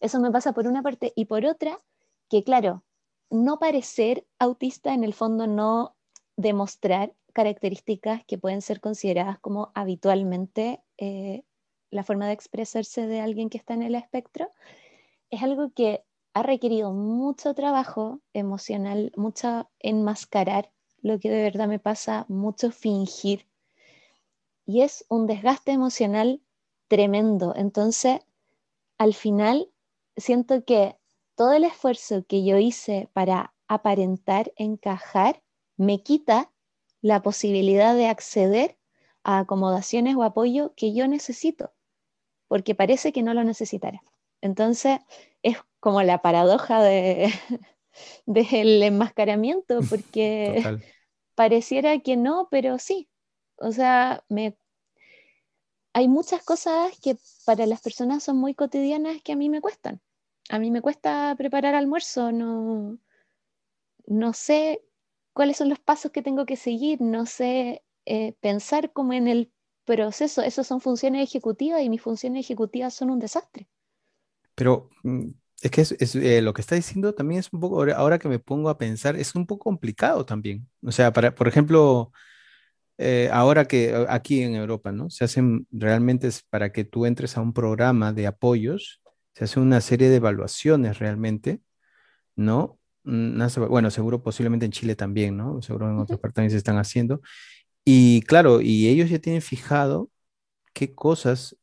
[0.00, 1.12] eso me pasa por una parte.
[1.16, 1.80] Y por otra,
[2.28, 2.84] que claro,
[3.30, 5.96] no parecer autista, en el fondo no
[6.36, 11.44] demostrar características que pueden ser consideradas como habitualmente eh,
[11.90, 14.50] la forma de expresarse de alguien que está en el espectro,
[15.30, 21.78] es algo que ha requerido mucho trabajo emocional, mucho enmascarar lo que de verdad me
[21.78, 23.46] pasa, mucho fingir.
[24.66, 26.42] Y es un desgaste emocional
[26.88, 27.54] tremendo.
[27.56, 28.20] Entonces,
[28.98, 29.70] al final,
[30.16, 30.96] siento que
[31.38, 35.40] todo el esfuerzo que yo hice para aparentar encajar
[35.76, 36.50] me quita
[37.00, 38.76] la posibilidad de acceder
[39.22, 41.72] a acomodaciones o apoyo que yo necesito,
[42.48, 44.02] porque parece que no lo necesitara.
[44.40, 44.98] Entonces,
[45.44, 47.32] es como la paradoja de,
[48.26, 50.80] del enmascaramiento, porque
[51.36, 53.08] pareciera que no, pero sí.
[53.58, 54.58] O sea, me,
[55.92, 60.00] hay muchas cosas que para las personas son muy cotidianas que a mí me cuestan
[60.48, 62.98] a mí me cuesta preparar almuerzo, no,
[64.06, 64.82] no sé
[65.32, 69.52] cuáles son los pasos que tengo que seguir, no sé eh, pensar como en el
[69.84, 70.42] proceso.
[70.42, 73.68] Esas son funciones ejecutivas y mis funciones ejecutivas son un desastre.
[74.54, 75.28] Pero mm,
[75.62, 78.38] es que es, eh, lo que está diciendo también es un poco, ahora que me
[78.38, 80.68] pongo a pensar, es un poco complicado también.
[80.82, 82.12] O sea, para, por ejemplo,
[82.96, 85.10] eh, ahora que aquí en Europa, ¿no?
[85.10, 89.00] Se hacen realmente para que tú entres a un programa de apoyos,
[89.38, 91.60] se hace una serie de evaluaciones realmente,
[92.34, 92.80] ¿no?
[93.04, 95.62] Mm, bueno, seguro posiblemente en Chile también, ¿no?
[95.62, 97.20] Seguro en otras partes también se están haciendo.
[97.84, 100.10] Y claro, y ellos ya tienen fijado
[100.72, 101.56] qué cosas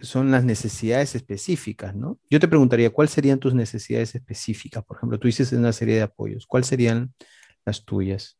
[0.00, 2.18] son las necesidades específicas, ¿no?
[2.28, 4.84] Yo te preguntaría, ¿cuáles serían tus necesidades específicas?
[4.84, 7.14] Por ejemplo, tú dices una serie de apoyos, ¿cuáles serían
[7.64, 8.38] las tuyas?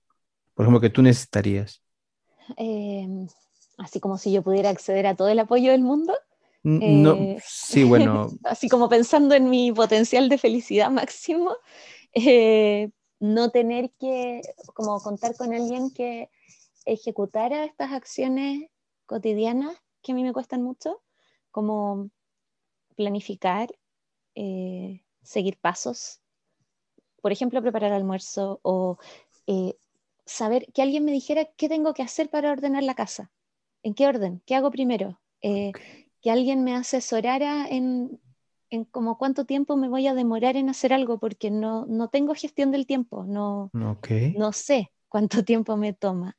[0.55, 1.81] Por ejemplo, que tú necesitarías.
[2.57, 3.29] Em,
[3.79, 6.13] así como si yo pudiera acceder a todo el apoyo del mundo.
[6.63, 8.29] No, eh, sí, bueno.
[8.45, 11.57] así como pensando en mi potencial de felicidad máximo,
[12.15, 14.43] eh, no tener que,
[14.75, 16.31] como contar con alguien que
[16.85, 18.69] ejecutara estas acciones
[19.07, 21.03] cotidianas que a mí me cuestan mucho,
[21.51, 22.11] como
[22.97, 23.71] planificar,
[24.35, 26.21] eh, seguir pasos,
[27.21, 28.99] por ejemplo, preparar almuerzo o
[30.25, 33.31] saber que alguien me dijera qué tengo que hacer para ordenar la casa,
[33.83, 35.21] en qué orden, qué hago primero,
[36.21, 38.21] que alguien me asesorara en,
[38.71, 42.35] en como cuánto tiempo me voy a demorar en hacer algo, porque no, no tengo
[42.35, 46.37] gestión del tiempo, no, no sé cuánto tiempo me toma.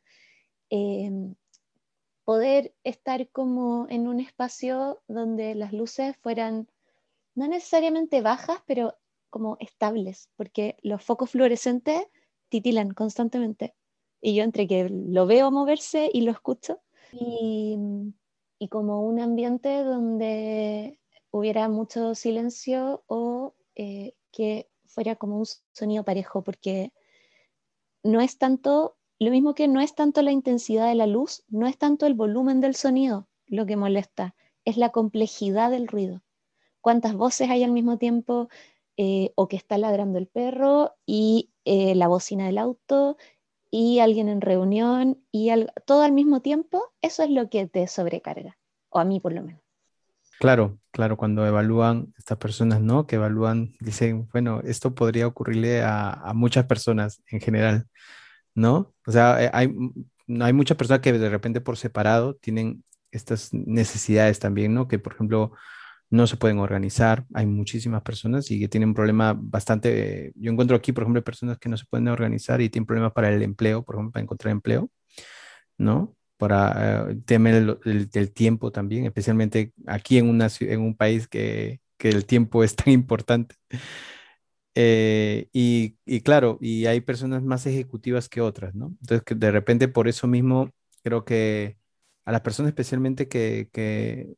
[0.70, 1.36] Em,
[2.24, 6.70] poder estar como en un espacio donde las luces fueran
[7.36, 8.98] no necesariamente bajas, pero
[9.30, 12.04] como estables, porque los focos fluorescentes
[12.50, 13.76] titilan constantemente.
[14.22, 16.80] Y yo entre que lo veo moverse y lo escucho,
[17.12, 17.78] y
[18.62, 20.99] y como un ambiente donde
[21.32, 26.93] hubiera mucho silencio o eh, que fuera como un sonido parejo, porque
[28.03, 31.66] no es tanto, lo mismo que no es tanto la intensidad de la luz, no
[31.66, 36.22] es tanto el volumen del sonido lo que molesta, es la complejidad del ruido.
[36.82, 38.47] Cuántas voces hay al mismo tiempo,
[38.95, 43.18] eh, o que está ladrando el perro, y eh, la bocina del auto,
[43.72, 45.49] y alguien en reunión y
[45.86, 48.57] todo al mismo tiempo, eso es lo que te sobrecarga,
[48.89, 49.61] o a mí por lo menos.
[50.39, 53.07] Claro, claro, cuando evalúan estas personas, ¿no?
[53.07, 57.88] Que evalúan, dicen, bueno, esto podría ocurrirle a, muchas personas en general,
[58.55, 58.93] ¿no?
[59.05, 59.69] O sea, eh, hay,
[60.41, 64.88] hay muchas personas que de repente por separado tienen estas necesidades también, ¿no?
[64.88, 65.51] Que por ejemplo
[66.12, 67.26] no se pueden organizar.
[67.34, 70.34] Hay muchísimas personas y que tienen un problema bastante.
[70.36, 73.34] Yo encuentro aquí, por ejemplo, personas que no se pueden organizar y tienen problemas para
[73.34, 74.91] el empleo, por ejemplo, para encontrar empleo,
[75.78, 76.16] ¿no?
[76.38, 81.82] Para el eh, tema del, tiempo también, especialmente aquí en, una, en un país que,
[81.97, 83.55] que el tiempo es tan importante.
[84.76, 88.88] Eh, y, y, claro, y hay personas más ejecutivas que otras, ¿no?
[89.01, 90.72] Entonces, que de repente por eso mismo
[91.03, 91.78] creo que
[92.26, 94.36] a las personas especialmente que,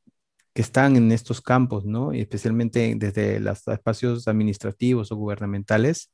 [0.53, 2.13] que están en estos campos, ¿no?
[2.13, 6.11] Y especialmente desde los espacios administrativos o gubernamentales,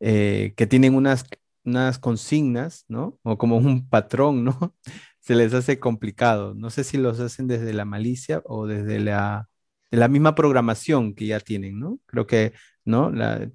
[0.00, 1.24] eh, que tienen unas,
[1.64, 3.18] unas consignas, ¿no?
[3.22, 4.74] O como un patrón, ¿no?
[5.20, 6.54] Se les hace complicado.
[6.54, 9.48] No sé si los hacen desde la malicia o desde la,
[9.90, 12.00] la misma programación que ya tienen, ¿no?
[12.06, 12.54] Creo que,
[12.84, 13.10] ¿no?
[13.10, 13.48] La,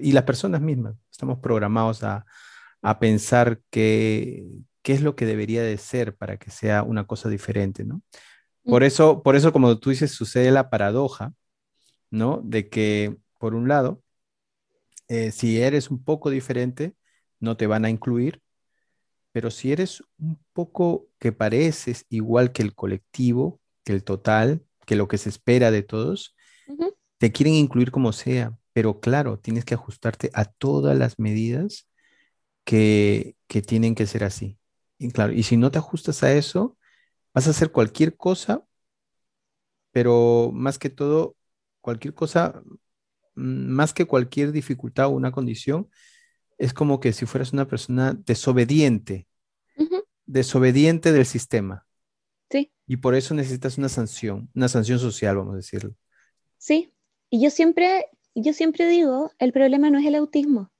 [0.00, 2.24] y las personas mismas, estamos programados a,
[2.82, 4.44] a pensar qué,
[4.82, 8.02] qué es lo que debería de ser para que sea una cosa diferente, ¿no?
[8.70, 11.34] Por eso, por eso, como tú dices, sucede la paradoja,
[12.10, 12.40] ¿no?
[12.44, 14.02] De que, por un lado,
[15.08, 16.94] eh, si eres un poco diferente,
[17.40, 18.42] no te van a incluir,
[19.32, 24.96] pero si eres un poco que pareces igual que el colectivo, que el total, que
[24.96, 26.36] lo que se espera de todos,
[27.18, 31.88] te quieren incluir como sea, pero claro, tienes que ajustarte a todas las medidas
[32.64, 34.58] que, que tienen que ser así.
[34.98, 36.78] Y claro, y si no te ajustas a eso,
[37.34, 38.64] vas a hacer cualquier cosa,
[39.92, 41.36] pero más que todo,
[41.80, 42.62] cualquier cosa,
[43.34, 45.88] mm, más que cualquier dificultad o una condición,
[46.58, 49.26] es como que si fueras una persona desobediente,
[50.26, 51.86] desobediente del sistema.
[52.50, 52.70] Sí.
[52.86, 55.94] Y por eso necesitas una sanción, una sanción social, vamos a decirlo.
[56.58, 56.92] Sí,
[57.30, 60.70] y yo siempre, yo siempre digo, el problema no es el autismo,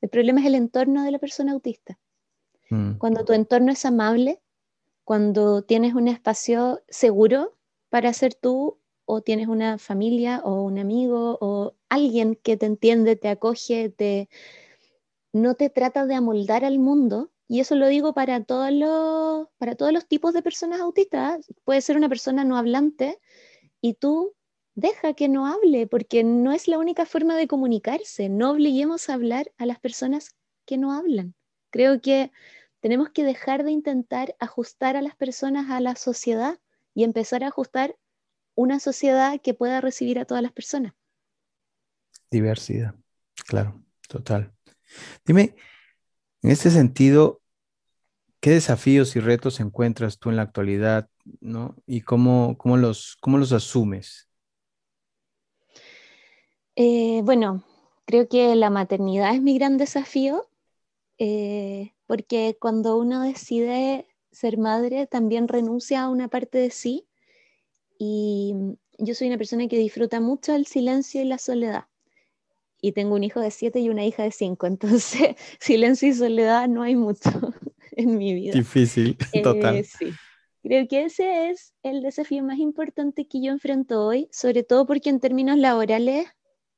[0.00, 1.98] el problema es el entorno de la persona autista.
[2.70, 2.94] Mm.
[2.94, 4.40] Cuando tu entorno es amable,
[5.06, 7.56] cuando tienes un espacio seguro
[7.90, 13.14] para ser tú o tienes una familia o un amigo o alguien que te entiende,
[13.14, 14.28] te acoge, te,
[15.32, 17.30] no te trata de amoldar al mundo.
[17.46, 21.46] Y eso lo digo para todos los, para todos los tipos de personas autistas.
[21.62, 23.20] Puede ser una persona no hablante
[23.80, 24.34] y tú
[24.74, 28.28] deja que no hable porque no es la única forma de comunicarse.
[28.28, 30.34] No obliguemos a hablar a las personas
[30.64, 31.36] que no hablan.
[31.70, 32.32] Creo que
[32.86, 36.60] tenemos que dejar de intentar ajustar a las personas a la sociedad
[36.94, 37.96] y empezar a ajustar
[38.54, 40.92] una sociedad que pueda recibir a todas las personas.
[42.30, 42.94] Diversidad,
[43.48, 44.54] claro, total.
[45.24, 45.56] Dime,
[46.42, 47.42] en este sentido,
[48.38, 51.10] ¿qué desafíos y retos encuentras tú en la actualidad,
[51.40, 51.74] ¿no?
[51.86, 54.28] Y cómo, cómo, los, cómo los asumes?
[56.76, 57.64] Eh, bueno,
[58.04, 60.48] creo que la maternidad es mi gran desafío.
[61.18, 67.06] Eh, porque cuando uno decide ser madre también renuncia a una parte de sí
[67.98, 68.54] y
[68.98, 71.84] yo soy una persona que disfruta mucho el silencio y la soledad
[72.80, 76.68] y tengo un hijo de siete y una hija de cinco, entonces silencio y soledad
[76.68, 77.30] no hay mucho
[77.92, 78.52] en mi vida.
[78.52, 79.76] Difícil, total.
[79.76, 80.12] Eh, sí.
[80.62, 85.10] Creo que ese es el desafío más importante que yo enfrento hoy, sobre todo porque
[85.10, 86.26] en términos laborales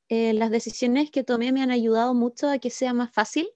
[0.09, 3.49] eh, las decisiones que tomé me han ayudado mucho a que sea más fácil,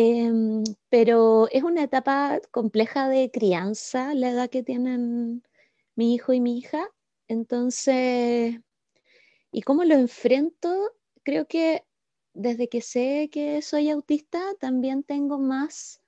[0.00, 5.42] em, pero es una etapa compleja de crianza, la edad que tienen
[5.96, 6.88] mi hijo y mi hija,
[7.28, 8.58] entonces,
[9.52, 10.70] ¿y cómo lo enfrento?
[11.24, 11.84] Creo que
[12.34, 16.02] desde que sé que soy autista, también tengo más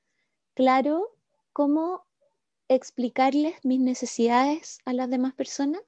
[0.55, 1.09] claro
[1.53, 2.07] cómo
[2.69, 5.83] explicarles mis necesidades a las demás personas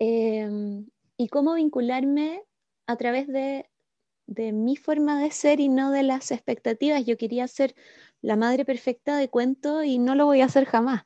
[0.00, 2.42] em, y cómo vincularme
[2.86, 3.67] a través de,
[4.36, 7.04] mi forma de ser y no de las expectativas.
[7.06, 7.74] Yo quería ser
[8.22, 11.04] la madre perfecta de cuento y no lo voy a hacer jamás.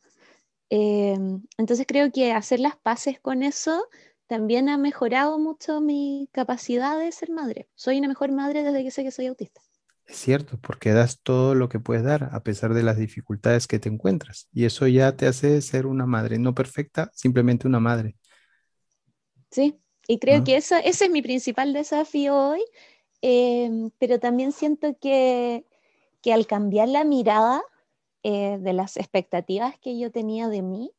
[0.70, 3.89] Em, entonces creo que hacer las paces con eso
[4.27, 7.68] también ha mejorado mucho mi capacidad de ser madre.
[7.75, 9.61] Soy una mejor madre desde que sé que soy autista.
[10.07, 13.79] Es cierto, porque das todo lo que puedes dar a pesar de las dificultades que
[13.79, 14.49] te encuentras.
[14.53, 18.16] Y eso ya te hace ser una madre, no perfecta, simplemente una madre.
[19.51, 22.62] Sí, y creo que eso, ese es mi principal desafío hoy,
[23.23, 25.66] em, pero también siento que,
[26.20, 27.62] que, al cambiar la mirada
[28.23, 30.93] eh, de las expectativas que yo tenía de mí,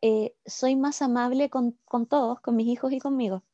[0.00, 3.44] eh, soy más amable con, con, todos, con mis hijos y conmigo.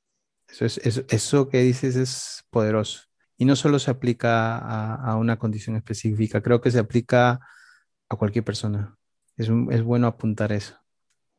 [0.49, 3.03] Eso, es, eso, eso que dices es poderoso.
[3.37, 7.41] Y no solo se aplica a, una condición específica, creo que se aplica
[8.09, 8.97] a cualquier persona.
[9.37, 10.77] Es, es, bueno apuntar eso,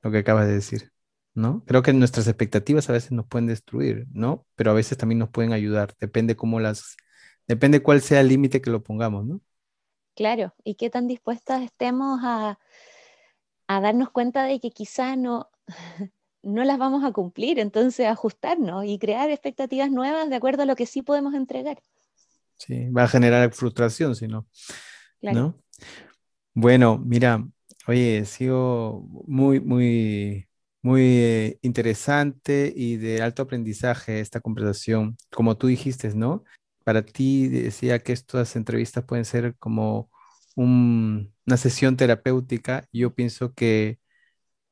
[0.02, 0.92] lo que acabas de decir,
[1.36, 1.64] ¿no?
[1.68, 4.48] Creo que nuestras expectativas a veces nos pueden destruir, ¿no?
[4.56, 6.98] Pero a veces también nos pueden ayudar, depende cómo las,
[7.48, 9.42] depende cuál sea el límite que lo pongamos, ¿no?
[10.16, 12.58] Claro, y qué tan dispuestas estemos a,
[13.68, 15.50] a darnos cuenta de que quizá no,
[16.44, 20.76] no las vamos a cumplir, entonces ajustarnos y crear expectativas nuevas de acuerdo a lo
[20.76, 21.80] que sí podemos entregar.
[22.58, 24.48] Sí, va a generar frustración, si no.
[25.30, 25.56] ¿no?
[26.54, 27.46] Bueno, mira,
[27.88, 30.48] oye, sigo muy, muy,
[30.86, 35.18] muy eh, interesante y de alto aprendizaje esta conversación.
[35.32, 36.44] Como tú dijiste, ¿no?
[36.84, 40.12] Para ti decía que estas entrevistas pueden ser como
[40.56, 42.88] una sesión terapéutica.
[42.94, 44.00] Yo pienso que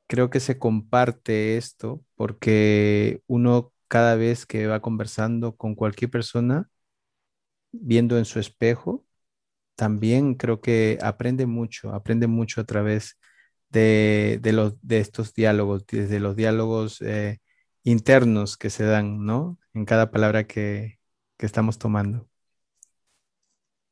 [0.06, 6.70] creo que se comparte esto porque uno cada vez que va conversando con cualquier persona,
[7.72, 9.04] viendo en su espejo,
[9.76, 13.33] también creo que aprende mucho, aprende mucho a través de,
[14.52, 17.40] los, de estos diálogos, desde los diálogos eh,
[17.82, 19.58] internos que se dan, ¿no?
[19.74, 20.98] En cada palabra que,
[21.36, 22.28] que estamos tomando,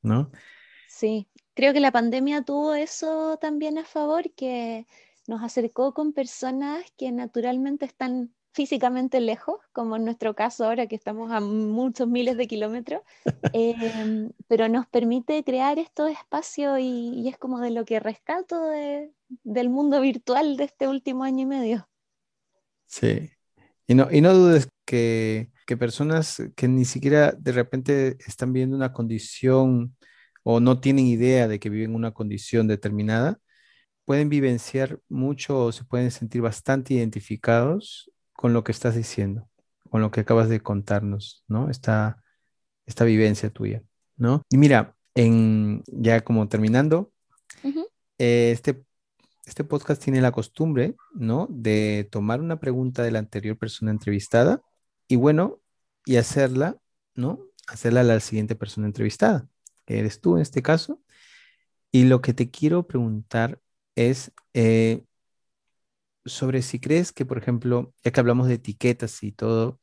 [0.02, 0.30] ¿no?
[0.88, 4.86] Sí, creo que la pandemia tuvo eso también a favor, que
[5.26, 10.94] nos acercó con personas que naturalmente están físicamente lejos, como en nuestro caso ahora que
[10.94, 13.02] estamos a muchos miles de kilómetros,
[13.54, 18.56] em, pero nos permite crear estos espacios y, es como de lo que rescato
[19.44, 21.88] del mundo virtual de este último año y medio.
[22.86, 23.30] Sí,
[23.86, 28.76] y no, y no dudes que, que personas que ni siquiera de repente están viendo
[28.76, 29.96] una condición
[30.42, 33.38] o no tienen idea de que viven una condición determinada,
[34.04, 39.48] pueden vivenciar mucho o se pueden sentir bastante identificados con lo que estás diciendo,
[39.90, 41.70] con lo que acabas de contarnos, ¿no?
[41.70, 42.22] Esta,
[42.86, 43.82] esta vivencia tuya,
[44.16, 44.42] ¿no?
[44.48, 47.12] Y mira, en, ya como terminando,
[48.18, 48.84] eh, este,
[49.44, 51.46] este podcast tiene la costumbre, ¿no?
[51.50, 54.62] De tomar una pregunta de la anterior persona entrevistada
[55.08, 55.60] y bueno,
[56.04, 56.78] y hacerla,
[57.14, 57.40] ¿no?
[57.66, 59.48] Hacerla a la siguiente persona entrevistada,
[59.84, 61.00] que eres tú en este caso.
[61.90, 63.60] Y lo que te quiero preguntar
[63.94, 65.04] es eh,
[66.24, 69.80] sobre si crees que, por ejemplo, ya que hablamos de etiquetas y todo,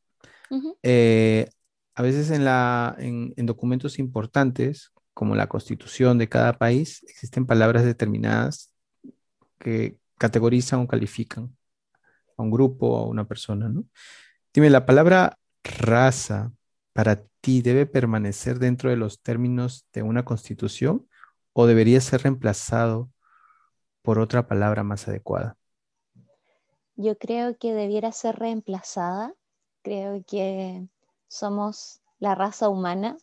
[0.84, 1.50] eh,
[1.96, 7.84] a veces en, la, en, documentos importantes, como la constitución de cada país, existen palabras
[7.84, 8.74] determinadas
[9.60, 11.56] que categorizan o califican
[12.38, 13.86] a un grupo o a una persona, ¿no?
[14.54, 16.52] Dime, ¿la palabra raza
[16.94, 21.08] para ti debe permanecer dentro de los términos de una constitución
[21.54, 23.12] o debería ser reemplazado
[24.02, 25.59] por otra palabra más adecuada?
[27.02, 29.34] Yo creo que debiera ser reemplazada.
[29.84, 30.86] Creo que
[31.30, 33.16] somos la raza humana.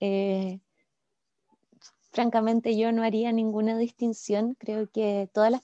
[0.00, 0.58] Eh,
[2.10, 4.56] francamente, yo no haría ninguna distinción.
[4.58, 5.62] Creo que todas las,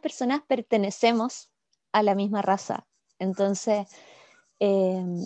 [0.00, 1.52] personas pertenecemos
[1.92, 2.88] a la misma raza.
[3.20, 3.86] Entonces,
[4.58, 5.24] em,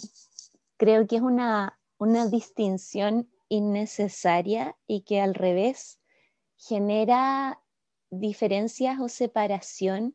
[0.77, 5.99] creo que es una, una distinción innecesaria y que al revés
[6.59, 7.59] genera
[8.11, 10.15] diferencias o separación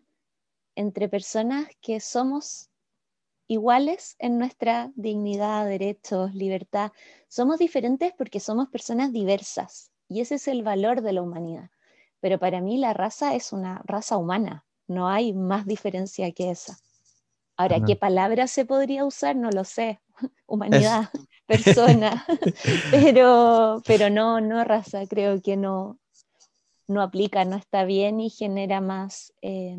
[0.76, 2.70] entre personas que somos
[3.50, 6.92] iguales en nuestra dignidad, derechos, libertad.
[7.28, 11.70] Somos diferentes porque somos personas diversas y ese es el valor de la humanidad.
[12.22, 16.78] Pero para mí la raza es una raza humana, no hay más diferencia que esa.
[17.58, 19.36] Ahora, ¿qué palabra se podría usar?
[19.36, 20.00] No lo sé.
[20.48, 21.10] Humanidad,
[21.46, 22.26] persona,
[22.92, 25.98] pero, pero no, no raza, creo que no,
[26.88, 29.78] no aplica, no está bien y genera más eh,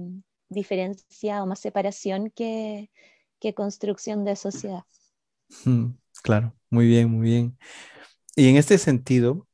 [0.50, 2.90] diferencia o más separación que,
[3.40, 4.84] que construcción de sociedad.
[5.64, 7.58] Mm, claro, muy bien, muy bien.
[8.36, 9.46] Y en este sentido,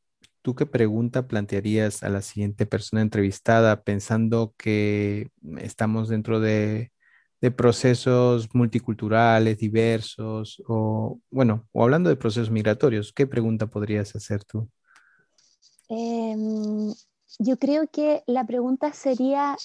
[0.42, 6.92] ¿tú qué pregunta plantearías a la siguiente persona entrevistada pensando que estamos dentro de,
[7.57, 14.68] procesos multiculturales, diversos, o bueno, o hablando de procesos migratorios, ¿qué pregunta podrías hacer tú?
[15.88, 16.92] Em,
[17.38, 19.57] yo creo que la pregunta sería,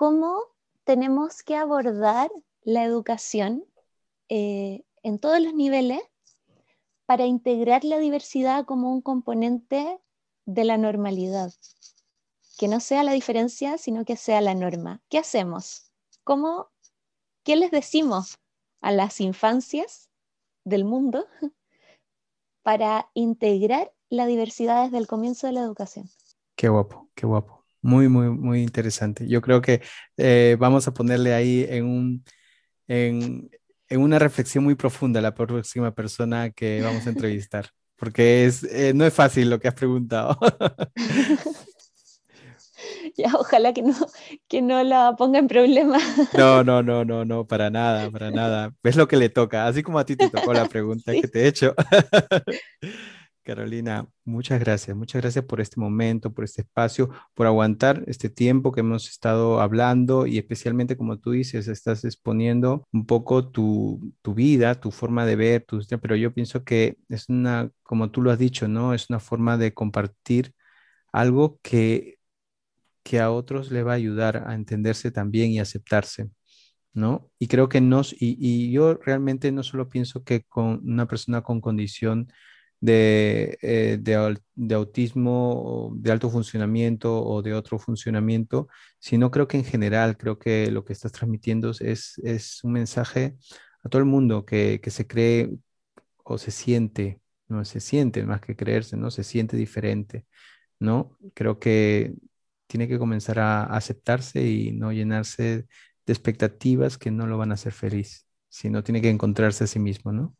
[0.00, 0.40] ¿cómo
[0.84, 2.30] tenemos que abordar
[2.62, 3.66] la educación
[4.30, 6.00] eh, en todos los niveles
[7.04, 10.00] para integrar la diversidad como un componente
[10.46, 11.52] de la normalidad.
[12.56, 15.02] Que no sea la diferencia, sino que sea la norma.
[15.10, 15.92] ¿Qué hacemos?
[16.24, 16.70] ¿Cómo,
[17.44, 18.38] ¿Qué les decimos
[18.80, 20.08] a las infancias
[20.64, 21.26] del mundo
[22.62, 26.08] para integrar la diversidad desde el comienzo de la educación?
[26.56, 27.59] Qué guapo, qué guapo.
[27.82, 29.26] Muy, muy, muy interesante.
[29.26, 29.80] Yo creo que
[30.16, 32.24] eh, vamos a ponerle ahí en un,
[32.88, 33.50] en,
[33.90, 39.04] una reflexión muy profunda la próxima persona que vamos a entrevistar, porque es, eh, no
[39.06, 40.38] es fácil lo que has preguntado.
[43.16, 43.94] ya, ojalá que no,
[44.48, 45.98] que no la ponga en problema.
[46.36, 48.74] no, no, no, no, no, para nada, para nada.
[48.82, 51.44] Es lo que le toca, así como a ti te tocó la pregunta que te
[51.44, 51.74] he hecho.
[53.50, 58.70] Carolina, muchas gracias, muchas gracias por este momento, por este espacio, por aguantar este tiempo
[58.70, 64.76] que hemos estado hablando y especialmente como tú dices, estás exponiendo un poco tu, vida,
[64.80, 68.38] tu forma de ver, tu, pero yo pienso que es una, como tú lo has
[68.38, 68.94] dicho, ¿no?
[68.94, 70.54] Es una forma de compartir
[71.12, 72.18] algo que,
[73.02, 76.30] que a otros le va a ayudar a entenderse también y aceptarse.
[76.92, 77.30] ¿no?
[77.38, 81.42] Y creo que nos, y, y yo realmente no solo pienso que con una persona
[81.42, 82.28] con condición
[82.86, 88.68] eh, de, de, autismo, de alto funcionamiento o de otro funcionamiento,
[88.98, 93.36] sino creo que en general, creo que lo que estás transmitiendo es, es un mensaje
[93.82, 95.50] a todo el mundo que, que se cree
[96.24, 99.10] o se siente, no se siente más que creerse, ¿no?
[99.10, 100.26] Se siente diferente,
[100.78, 101.18] ¿no?
[101.34, 102.14] Creo que
[102.66, 105.66] tiene que comenzar a aceptarse y no llenarse
[106.06, 109.78] de expectativas que no lo van a hacer feliz, sino tiene que encontrarse a sí
[109.78, 110.36] mismo, ¿no?